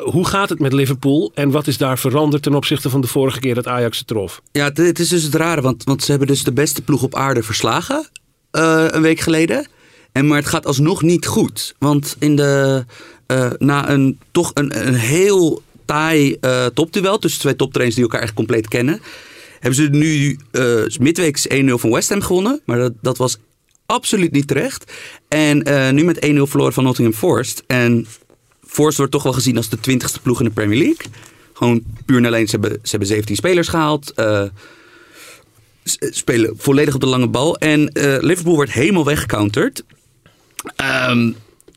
[0.04, 3.40] Hoe gaat het met Liverpool en wat is daar veranderd ten opzichte van de vorige
[3.40, 4.40] keer dat Ajax ze trof?
[4.52, 7.14] Ja, het, is dus het rare, want, want ze hebben dus de beste ploeg op
[7.14, 8.08] aarde verslagen
[8.50, 9.66] eh, een week geleden.
[10.14, 11.74] En, maar het gaat alsnog niet goed.
[11.78, 12.84] Want in de,
[13.26, 18.22] eh, na een toch een, een heel taai eh topduel tussen twee toptrainers die elkaar
[18.22, 19.00] echt compleet kennen,
[19.60, 22.60] hebben ze nu eh midweeks 1-0 van West Ham gewonnen.
[22.64, 23.36] Maar dat, dat was
[23.86, 24.92] absoluut niet terecht.
[25.28, 25.56] En
[25.94, 27.62] nu met 1-0 verloren van Nottingham Forest.
[27.66, 28.06] En
[28.66, 31.06] Forest wordt toch wel gezien als de twintigste ploeg in de Premier League.
[31.52, 34.12] Gewoon puur en alleen, ze hebben, ze hebben 17 spelers gehaald.
[34.14, 34.42] eh,
[35.84, 37.56] s- spelen volledig op de lange bal.
[37.56, 39.84] En Liverpool wordt helemaal weggecounterd.
[40.76, 41.32] Ehm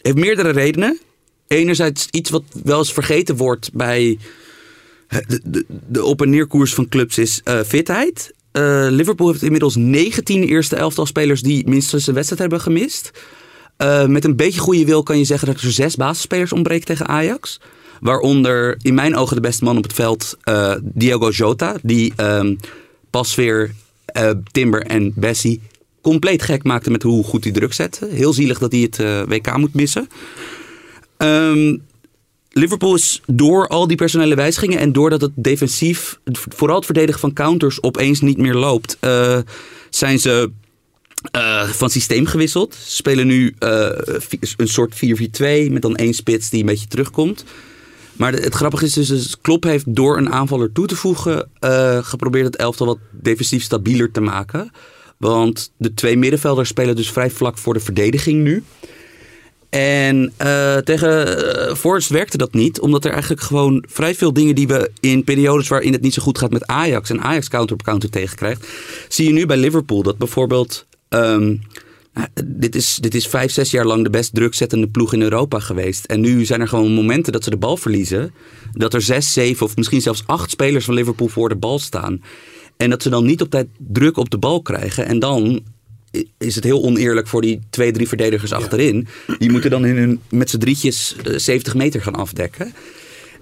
[0.08, 1.00] heeft meerdere redenen.
[1.48, 4.18] Enerzijds iets wat wel eens vergeten wordt bij
[5.08, 8.34] de, de, de op- en neerkoers van clubs is eh, fitheid.
[8.52, 13.12] Eh, Liverpool heeft inmiddels 19 eerste elftal spelers die minstens een wedstrijd hebben gemist.
[13.78, 17.08] Eh, met een beetje goede wil kan je zeggen dat er zes basisspelers ontbreken tegen
[17.08, 17.60] Ajax.
[18.02, 20.38] Waaronder in mijn ogen de beste man op het veld,
[20.82, 21.76] Diogo Jota.
[21.84, 22.56] Die ehm,
[23.10, 23.72] pas weer
[24.52, 25.62] Timber en Bessie
[26.08, 28.08] compleet gek maakte met hoe goed hij druk zette.
[28.12, 30.08] Heel zielig dat hij het eh, WK moet missen.
[31.18, 31.78] Ehm,
[32.52, 37.34] Liverpool is door al die personele wijzigingen en doordat het defensief, vooral het verdedigen van
[37.34, 39.40] counters, opeens niet meer loopt, eh,
[39.90, 40.52] zijn ze
[41.32, 42.76] eh, van systeem gewisseld.
[42.76, 47.44] Ze spelen nu een soort 4-4-2 met dan één spits die een beetje terugkomt.
[48.14, 51.50] Maar het grappige is dus, dus Klopp heeft door een aanvaller toe te voegen
[52.04, 54.72] geprobeerd het elftal wat defensief stabieler te maken.
[55.18, 58.64] Want de twee middenvelders spelen dus vrij vlak voor de verdediging nu.
[59.70, 64.68] En eh, tegen Forest werkte dat niet, omdat er eigenlijk gewoon vrij veel dingen die
[64.68, 67.84] we in periodes waarin het niet zo goed gaat met Ajax en Ajax counter op
[67.84, 68.68] counter tegenkrijgt,
[69.08, 70.86] zie je nu bij Liverpool dat bijvoorbeeld.
[71.10, 71.56] ehm,
[72.14, 75.60] nou, dit, is, dit is vijf, zes jaar lang de best drukzettende ploeg in Europa
[75.60, 76.06] geweest.
[76.06, 78.34] En nu zijn er gewoon momenten dat ze de bal verliezen.
[78.72, 82.22] Dat er zes, zeven of misschien zelfs acht spelers van Liverpool voor de bal staan.
[82.78, 85.06] En dat ze dan niet op tijd druk op de bal krijgen.
[85.06, 85.64] En dan
[86.38, 89.08] is het heel oneerlijk voor die twee, drie verdedigers achterin.
[89.38, 92.74] Die moeten dan in hun, met z'n drietjes eh, 70 meter gaan afdekken.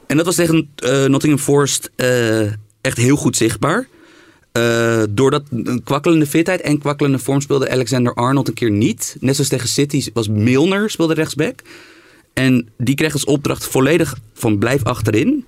[0.08, 2.42] En dat was tegen eh, Nottingham Forest eh,
[2.82, 3.88] echt heel goed zichtbaar.
[4.52, 9.18] Eh, doordat een kwakkelende fitheid en kwakkelende vorm speelde Alexander Arnold een keer niet.
[9.20, 11.62] Net zoals tegen City was Milner speelde rechtsback.
[12.34, 15.46] En die kreeg als opdracht volledig van blijf achterin.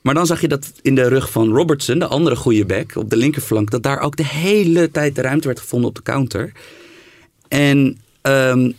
[0.00, 3.10] Maar dan zag je dat in de rug van Robertson, de andere goede back, op
[3.10, 6.52] de linkerflank, dat daar ook de hele tijd de ruimte werd gevonden op de counter.
[7.48, 8.70] En ehm,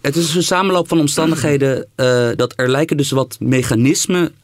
[0.00, 4.34] het is een samenloop van omstandigheden eh, dat er lijken dus wat mechanismen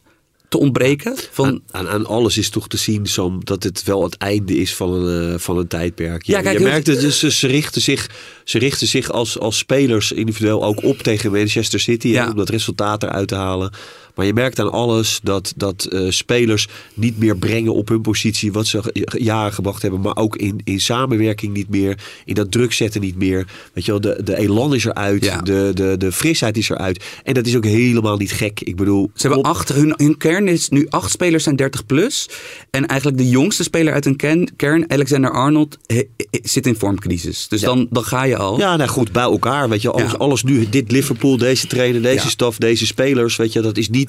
[0.49, 1.15] te ontbreken.
[1.31, 4.57] Van, Aan, aan, aan alles is toch te zien, Sam, dat het wel het einde
[4.57, 6.23] is van een, eh, van een tijdperk.
[6.23, 8.11] Je, Ja, kijk, je merkt het, dus ze, richten zich,
[8.45, 12.13] ze richten zich als, als spelers individueel ook op tegen Manchester City.
[12.13, 13.73] hè, om dat resultaat eruit te halen.
[14.17, 18.53] Maar je merkt aan alles dat, dat eh, spelers niet meer brengen op hun positie
[18.53, 20.01] wat ze jaren gebracht hebben.
[20.01, 21.99] Maar ook in, in samenwerking niet meer.
[22.25, 23.47] In dat druk zetten niet meer.
[23.73, 25.25] Weet je wel, de, de elan is eruit.
[25.25, 25.41] Ja.
[25.43, 27.05] De, de, de frisheid is eruit.
[27.25, 28.61] En dat is ook helemaal niet gek.
[28.61, 32.29] Ik bedoel, Ze hebben acht, hun, hun kern is nu acht spelers zijn 30 plus.
[32.71, 36.77] En eigenlijk de jongste speler uit hun kern, kern Alexander Arnold, he- he- zit in
[36.77, 37.49] vormcrisis.
[37.49, 38.59] Dus dan, dan ga je al.
[38.59, 39.69] Ja, nou goed, bij elkaar.
[39.69, 40.17] Weet je, alles, Ja.
[40.17, 44.06] alles nu, dit Liverpool, deze trainer, deze staf, deze spelers, weet je, dat is niet.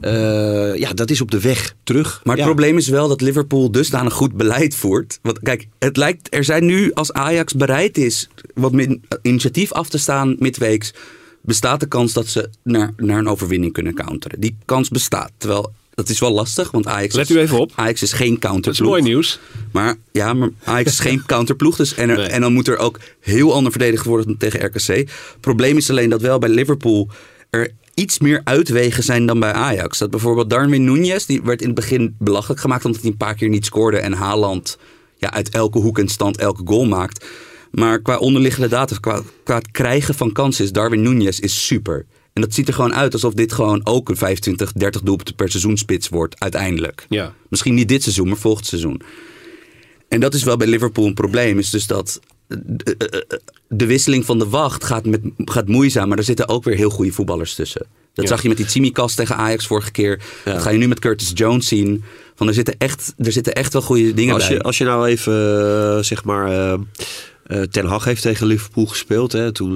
[0.00, 2.20] Eh, ja, dat is op de weg terug.
[2.24, 2.50] Maar het ja.
[2.50, 5.18] probleem is wel dat Liverpool dusdanig goed beleid voert.
[5.22, 9.88] Want kijk, het lijkt, er zijn nu als Ajax bereid is wat min, initiatief af
[9.88, 10.94] te staan midweeks,
[11.42, 14.40] bestaat de kans dat ze naar, naar een overwinning kunnen counteren.
[14.40, 15.30] Die kans bestaat.
[15.38, 17.72] Terwijl dat is wel lastig, want Ajax, Let is, u even op.
[17.74, 18.86] Ajax is geen Dat counterploeg.
[18.86, 19.38] is mooi nieuws.
[19.72, 21.76] Maar ja, maar Ajax is geen counterploeg.
[21.76, 22.26] Dus en, er- Nee.
[22.26, 25.08] en dan moet er ook heel ander verdedigd worden dan tegen RKC.
[25.40, 27.08] Probleem is alleen dat wel bij Liverpool
[27.50, 29.98] er iets meer uitwegen zijn dan bij Ajax.
[29.98, 33.34] Dat bijvoorbeeld Darwin Núñez, die werd in het begin belachelijk gemaakt omdat hij een paar
[33.34, 33.98] keer niet scoorde.
[33.98, 34.78] En Haaland
[35.18, 37.26] ja, uit elke hoek en stand elke goal maakt.
[37.70, 42.06] Maar qua onderliggende data, qua, qua het krijgen van kansen is Darwin Núñez is super.
[42.32, 45.50] En dat ziet er gewoon uit alsof dit gewoon ook een 25, 30 doelpunten per
[45.50, 47.06] seizoen spits wordt uiteindelijk.
[47.08, 47.34] Ja.
[47.48, 49.00] Misschien niet dit seizoen, maar volgend seizoen.
[50.08, 51.58] En dat is wel bij Liverpool een probleem.
[51.58, 52.20] Is dus dat
[53.68, 56.08] de wisseling van de wacht gaat, met, gaat moeizaam.
[56.08, 57.86] Maar er zitten ook weer heel goede voetballers tussen.
[58.14, 58.30] Dat Ja.
[58.30, 60.22] zag je met die Tsimikas tegen Ajax vorige keer.
[60.44, 62.04] Dat ga je nu met Curtis Jones zien.
[62.34, 64.56] Van er, zitten echt, er zitten echt wel goede dingen Als bij.
[64.56, 65.32] je, als je nou even,
[65.96, 66.72] eh, zeg maar, eh,
[67.46, 69.32] eh, Ten Hag heeft tegen Liverpool gespeeld.
[69.32, 69.52] Hè?
[69.52, 69.70] Toen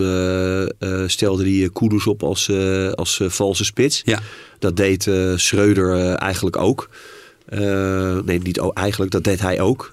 [1.06, 2.50] stelde hij Kudus op als,
[2.94, 4.02] als valse spits.
[4.04, 4.20] Ja.
[4.58, 6.88] Dat deed Schreuder eigenlijk ook.
[8.24, 9.10] Nee, niet eigenlijk.
[9.10, 9.92] Dat deed hij ook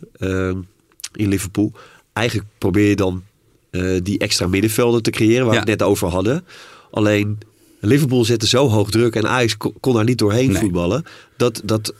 [1.14, 1.72] in Liverpool.
[2.18, 3.24] Eigenlijk probeer je dan
[3.70, 5.64] eh, die extra middenvelden te creëren waar Ja.
[5.64, 6.46] we het net over hadden.
[6.92, 7.38] Alleen
[7.80, 10.62] Liverpool zette zo hoog druk en Ajax kon, daar niet doorheen Nee.
[10.62, 11.04] voetballen.
[11.38, 11.94] Dat, dat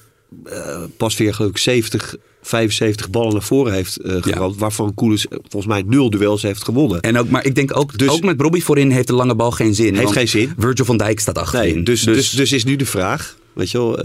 [0.46, 4.58] eh, pas weer geloof ik 70, 75 ballen naar voren heeft geramd.
[4.58, 7.02] Waarvan Koelers eh, volgens mij nul duels heeft gewonnen.
[7.02, 9.52] En ook, maar ik denk ook, Dus- ook met Robbie voorin heeft de lange bal
[9.52, 9.96] geen zin.
[9.96, 10.54] Heeft geen zin.
[10.58, 11.74] Virgil van Dijk staat achterin.
[11.76, 14.00] Nee, dus, dus, dus, is nu de vraag, weet je wel,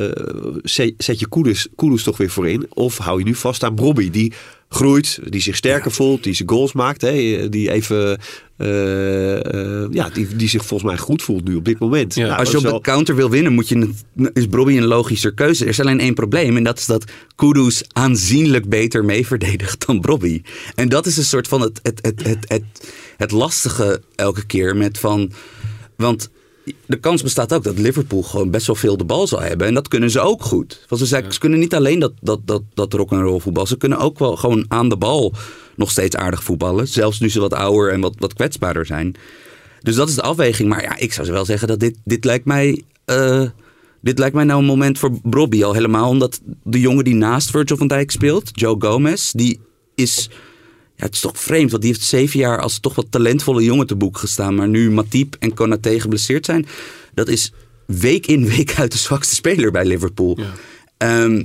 [0.62, 2.66] zet, zet je Koeders, Koeders toch weer voorin?
[2.68, 4.32] Of hou je nu vast aan Robbie, die
[4.72, 8.18] groeit, die zich sterker voelt, die zijn goals maakt, hè, die even,
[8.56, 12.14] eh, eh, ja, die, die zich volgens mij goed voelt nu op dit moment.
[12.14, 12.26] Ja.
[12.26, 13.90] Nou, Als je dat op de counter wil winnen, moet je,
[14.32, 15.62] is Robbie een logischer keuze.
[15.64, 16.56] Er is alleen één probleem.
[16.56, 17.04] En dat is dat
[17.36, 20.42] Kudus aanzienlijk beter mee verdedigt dan Robbie.
[20.74, 24.76] En dat is een soort van het, het, het, het, het, het lastige elke keer.
[24.76, 25.32] Met van,
[25.96, 26.30] want
[26.86, 29.66] de kans bestaat ook dat Liverpool gewoon best wel veel de bal zal hebben.
[29.66, 30.84] En dat kunnen ze ook goed.
[30.88, 33.66] Want ze, zeggen, ze kunnen niet alleen dat, dat, dat, dat rock'n'roll voetbal.
[33.66, 35.32] Ze kunnen ook wel gewoon aan de bal
[35.76, 36.88] nog steeds aardig voetballen.
[36.88, 39.14] Zelfs nu ze wat ouder en wat, wat kwetsbaarder zijn.
[39.80, 40.68] Dus dat is de afweging.
[40.68, 42.82] Maar ja, ik zou wel zeggen dat dit, dit lijkt mij.
[43.04, 43.44] eh,
[44.00, 46.08] dit lijkt mij nou een moment voor Robbie al helemaal.
[46.08, 49.60] Omdat de jongen die naast Virgil van Dijk speelt, Joe Gomez, die
[49.94, 50.30] is.
[50.96, 53.86] Ja, het is toch vreemd, want die heeft zeven jaar als toch wat talentvolle jongen
[53.86, 54.54] te boek gestaan.
[54.54, 56.66] Maar nu Matip en Konaté geblesseerd zijn.
[57.14, 57.52] Dat is
[57.86, 60.38] week in, week uit de zwakste speler bij Liverpool.
[60.96, 61.44] Ehm,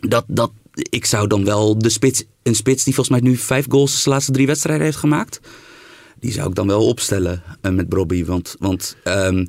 [0.00, 3.66] dat, dat, ik zou dan wel de spits, een spits die volgens mij nu vijf
[3.68, 5.40] goals de laatste drie wedstrijden heeft gemaakt.
[6.20, 8.26] Die zou ik dan wel opstellen eh, met Robbie.
[8.26, 9.46] Want, want ehm, eh,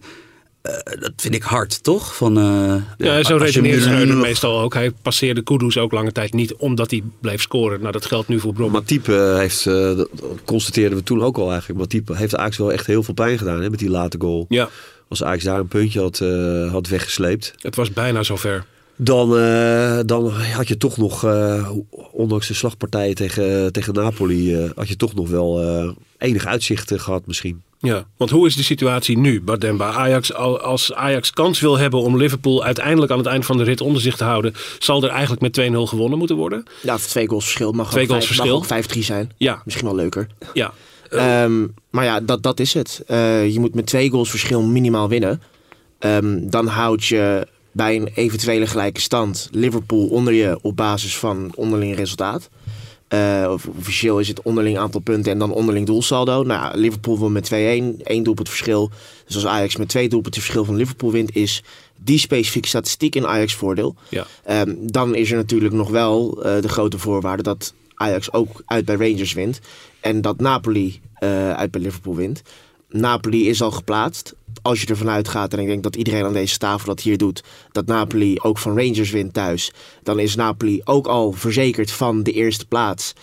[1.00, 2.16] dat vind ik hard, toch?
[2.16, 4.74] Van, eh, Ja, zo redeneert Schreuder nog- meestal ook.
[4.74, 7.80] Hij passeerde Kudus ook lange tijd niet omdat hij bleef scoren.
[7.80, 8.72] Nou, dat geldt nu voor Brom.
[8.72, 10.10] Matip eh, heeft, eh, dat
[10.46, 11.80] constateerden we toen ook al eigenlijk.
[11.80, 14.46] Matip heeft Ajax wel echt heel veel pijn gedaan hè, met die late goal.
[14.50, 14.70] Ja,
[15.08, 17.54] Als Ajax daar een puntje had, eh, had weggesleept.
[17.62, 18.66] het was bijna zover.
[19.02, 21.70] Dan, eh, dan had je toch nog, eh,
[22.12, 26.92] ondanks de slagpartijen tegen, tegen Napoli, eh, had je toch nog wel eh, enig uitzicht
[26.92, 27.62] eh, gehad misschien.
[27.82, 29.92] Ja, want hoe is de situatie nu, Bademba?
[29.92, 33.64] Ajax, al- als Ajax kans wil hebben om Liverpool uiteindelijk aan het eind van de
[33.64, 36.64] rit onder zich te houden, zal er eigenlijk met 2-0 gewonnen moeten worden?
[36.82, 37.72] Ja, twee goals verschil.
[37.72, 38.60] Mag Twee ook goals vijf- verschil.
[38.60, 39.32] Mag ook 5-3 zijn.
[39.38, 40.28] Ja, Misschien wel leuker.
[40.54, 40.74] ja.
[41.10, 43.04] Ehm, maar ja, dat, dat is het.
[43.08, 45.42] Eh, je moet met twee goals verschil minimaal winnen.
[46.00, 47.48] Ehm, dan houd je
[47.80, 52.50] bij een eventuele gelijke stand Liverpool onder je op basis van onderling resultaat.
[53.50, 56.44] Of- officieel is het onderling aantal punten en dan onderling doelsaldo.
[56.44, 57.56] Nou, Liverpool wil met 2-1,
[58.04, 58.90] één doelpunt verschil.
[59.26, 61.64] Dus als Ajax met twee doelpunten verschil van Liverpool wint, is
[62.04, 63.96] die specifieke statistiek in Ajax voordeel.
[64.10, 64.26] ja.
[64.44, 68.86] Ehm, dan is er natuurlijk nog wel eh, de grote voorwaarde dat Ajax ook uit
[68.86, 69.60] bij Rangers wint.
[70.00, 72.42] En dat Napoli eh, uit bij Liverpool wint.
[72.90, 74.36] Napoli is al geplaatst.
[74.62, 77.44] Als je ervan uitgaat, en ik denk dat iedereen aan deze tafel dat hier doet,
[77.72, 79.72] dat Napoli ook van Rangers wint thuis.
[80.04, 83.14] Dan is Napoli ook al verzekerd van de eerste plaats.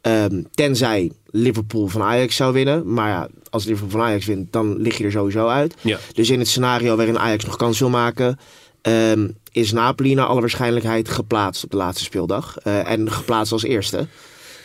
[0.00, 2.92] Ehm, tenzij Liverpool van Ajax zou winnen.
[2.92, 5.74] Maar ja, als Liverpool van Ajax wint, dan lig je er sowieso uit.
[5.80, 5.98] Ja.
[6.12, 8.38] Dus in het scenario waarin Ajax nog kans wil maken,
[8.82, 12.58] ehm, is Napoli naar alle waarschijnlijkheid geplaatst op de laatste speeldag.
[12.58, 14.06] Eh, en geplaatst als eerste.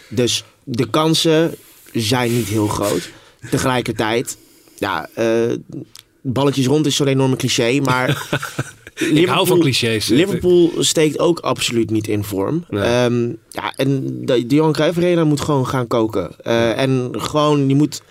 [0.10, 1.56] Dus de kansen
[1.94, 3.10] zijn niet heel groot.
[3.50, 4.38] Tegelijkertijd,
[4.78, 5.54] ja, eh,
[6.22, 8.08] balletjes rond is zo'n enorme cliché, maar...
[9.00, 10.08] Ik hou van clichés.
[10.08, 12.66] Liverpool steekt ook absoluut niet in vorm.
[12.70, 12.84] Nee.
[12.84, 16.32] Ehm, ja, en de, de Johan Cruijff Arena moet gewoon gaan koken.
[16.44, 18.02] Eh, en gewoon, je moet...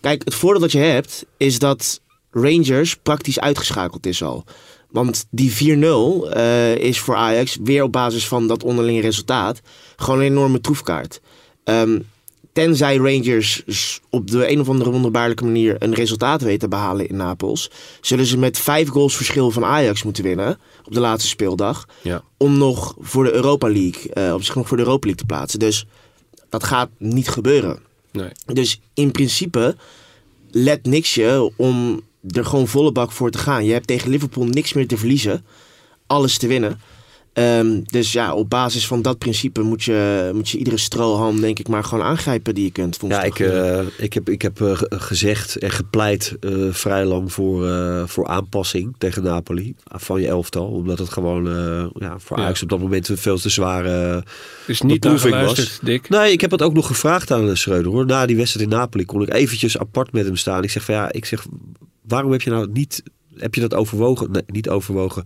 [0.00, 2.00] Kijk, het voordeel dat je hebt, is dat
[2.30, 4.44] Rangers praktisch uitgeschakeld is al.
[4.90, 9.60] Want die 4-0 eh, is voor Ajax weer op basis van dat onderlinge resultaat
[9.96, 11.20] gewoon een enorme troefkaart.
[11.64, 11.98] Ehm,
[12.58, 13.62] tenzij Rangers
[14.10, 18.26] op de een of andere wonderbaarlijke manier een resultaat weten te behalen in Napels, zullen
[18.26, 21.88] ze met vijf goals verschil van Ajax moeten winnen op de laatste speeldag.
[22.02, 22.22] Ja.
[22.36, 25.34] Om nog voor de Europa League, eh, op zich nog voor de Europa League te
[25.34, 25.58] plaatsen.
[25.58, 25.86] Dus
[26.48, 27.78] dat gaat niet gebeuren.
[28.12, 28.30] Nee.
[28.46, 29.76] Dus in principe
[30.50, 32.00] let niks je om
[32.30, 33.64] er gewoon volle bak voor te gaan.
[33.64, 35.44] Je hebt tegen Liverpool niks meer te verliezen.
[36.06, 36.80] Alles te winnen.
[37.38, 41.58] Ehm, dus ja, op basis van dat principe moet je, moet je iedere strohalm denk
[41.58, 42.98] ik maar gewoon aangrijpen die je kunt.
[43.08, 47.68] Ja, ik, uh, ik heb, ik heb uh, gezegd en gepleit uh, vrij lang voor,
[48.08, 50.66] voor aanpassing tegen Napoli van je elftal.
[50.66, 51.44] Omdat het gewoon
[51.98, 54.24] ja, voor Ajax op dat moment een veel te zware
[54.66, 55.78] is niet beproeving was.
[55.82, 56.08] Dick.
[56.08, 58.06] Nee, ik heb het ook nog gevraagd aan Schreuder hoor.
[58.06, 60.62] Na die wedstrijd in Napoli kon ik eventjes apart met hem staan.
[60.62, 61.46] Ik zeg van ja, ik zeg,
[62.02, 63.02] waarom heb je nou niet,
[63.36, 64.30] heb je dat overwogen?
[64.30, 65.24] Nee, niet overwogen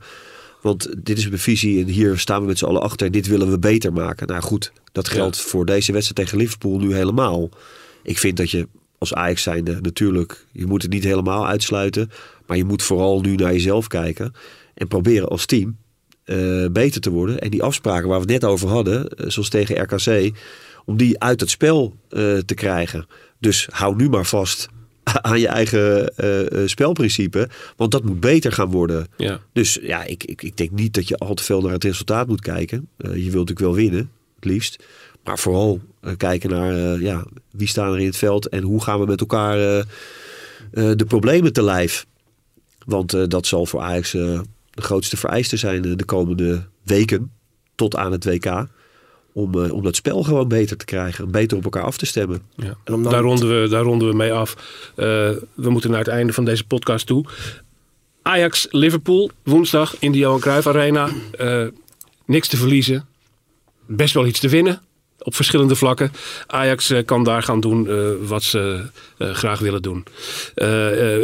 [0.62, 3.06] want dit is mijn visie en hier staan we met z'n allen achter.
[3.06, 4.26] En dit willen we beter maken.
[4.26, 7.48] Nou goed, dat geldt voor deze wedstrijd tegen Liverpool nu helemaal.
[8.02, 12.10] Ik vind dat je als Ajax zijnde natuurlijk, je moet het niet helemaal uitsluiten.
[12.46, 14.34] Maar je moet vooral nu naar jezelf kijken.
[14.74, 15.76] En proberen als team
[16.24, 17.38] uh, beter te worden.
[17.38, 20.36] En die afspraken waar we het net over hadden, uh, zoals tegen RKC,
[20.84, 23.06] om die uit het spel uh, te krijgen.
[23.38, 24.68] Dus hou nu maar vast
[25.28, 27.48] aan je eigen uh, spelprincipe.
[27.76, 29.06] Want dat moet beter gaan worden.
[29.16, 29.40] Ja.
[29.52, 32.26] Dus ja, ik, ik, ik denk niet dat je al te veel naar het resultaat
[32.28, 32.88] moet kijken.
[32.98, 34.84] Uh, je wilt natuurlijk wel winnen, het liefst.
[35.24, 35.80] Maar vooral
[36.16, 39.56] kijken naar ja, wie staan er in het veld en hoe gaan we met elkaar
[40.70, 42.06] de problemen te lijf.
[42.84, 44.42] Want dat zal voor Ajax de
[44.74, 47.30] grootste vereiste zijn de komende weken
[47.74, 48.66] tot aan het WK
[49.32, 51.30] om, uh, om dat spel gewoon beter te krijgen.
[51.30, 52.42] Beter op elkaar af te stemmen.
[52.56, 52.76] Ja.
[52.84, 54.54] En om daar, ronden we, daar ronden we mee af.
[54.96, 55.06] Uh,
[55.54, 57.24] we moeten naar het einde van deze podcast toe.
[58.22, 61.08] Ajax, Liverpool, woensdag in de Johan Cruijff Arena.
[61.40, 61.66] Uh,
[62.26, 63.06] niks te verliezen.
[63.86, 64.82] Best wel iets te winnen.
[65.18, 66.12] Op verschillende vlakken.
[66.46, 67.88] Ajax kan daar gaan doen
[68.26, 68.84] wat ze
[69.18, 70.04] graag willen doen.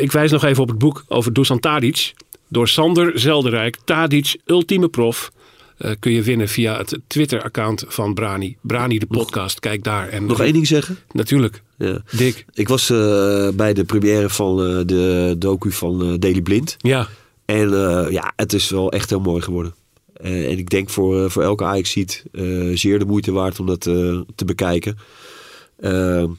[0.01, 2.15] ik wijs nog even op het boek over Dusan Tadic.
[2.49, 3.77] Door Sander Zelderijk.
[3.85, 5.31] Tadic, ultieme prof.
[5.79, 8.57] Uh, kun je winnen via het Twitter-account van Brani.
[8.61, 10.09] Brani de podcast, kijk daar.
[10.09, 10.99] En nog één ding zeggen?
[11.13, 11.63] Natuurlijk.
[11.77, 12.03] Ja.
[12.17, 12.45] Dick.
[12.55, 16.77] Ik was uh, bij de première van uh, de docu van Daily Blind.
[16.79, 17.09] Ja.
[17.45, 17.71] En
[18.11, 19.75] ja, het is wel echt heel mooi geworden.
[20.21, 22.25] en ik denk voor, voor elke Ajax ziet
[22.75, 24.99] zeer de moeite waard om dat te bekijken.
[25.77, 26.39] en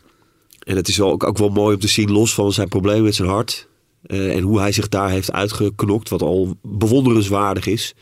[0.64, 3.16] het is wel ook, ook wel mooi om te zien, los van zijn probleem met
[3.16, 3.68] zijn hart.
[4.08, 7.96] en hoe hij zich daar heeft uitgeknokt, wat al bewonderenswaardig is.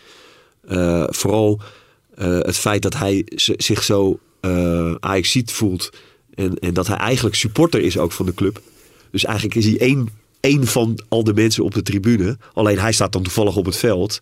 [0.67, 1.61] Uh, vooral
[2.19, 5.89] uh, het feit dat hij zich zo uh, ajax voelt.
[6.35, 8.61] En, en dat hij eigenlijk supporter is ook van de club.
[9.11, 10.09] Dus eigenlijk is hij één,
[10.39, 12.37] één van al de mensen op de tribune.
[12.53, 14.19] Alleen hij staat dan toevallig op het veld.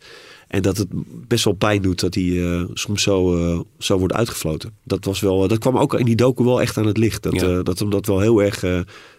[0.47, 0.87] En dat het
[1.27, 4.73] best wel pijn doet dat hij uh, soms zo, uh, zo wordt uitgefloten.
[4.83, 7.23] Dat, was wel, dat kwam ook in die doken wel echt aan het licht.
[7.23, 7.63] Dat, ja.
[7.63, 8.63] dat hem dat wel heel erg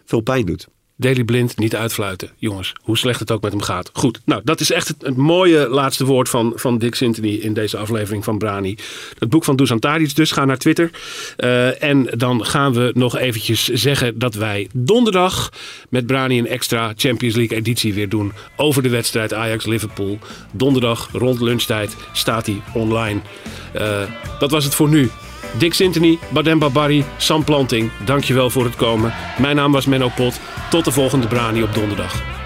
[0.05, 0.69] veel pijn doet.
[0.97, 2.31] Daily Blind niet uitfluiten.
[2.37, 3.91] Jongens, hoe slecht het ook met hem gaat.
[3.93, 7.77] Goed, nou dat is echt het, mooie laatste woord van, van Dick Sintony in deze
[7.77, 8.77] aflevering van Brani.
[9.19, 10.91] Het boek van Dusan Tadic, dus ga naar Twitter.
[11.39, 15.53] Uh, en dan gaan we nog eventjes zeggen dat wij donderdag
[15.89, 18.33] met Brani een extra Champions League editie weer doen.
[18.57, 20.19] Over de wedstrijd Ajax-Liverpool.
[20.53, 23.21] Donderdag rond lunchtijd staat hij online.
[23.77, 24.01] Uh,
[24.39, 25.11] dat was het voor nu.
[25.59, 29.15] Dick Sintony, Badem Babari, Sam Planting, dankjewel voor het komen.
[29.39, 30.41] Mijn naam was Menno Pot.
[30.71, 32.46] Tot de volgende Brani op donderdag.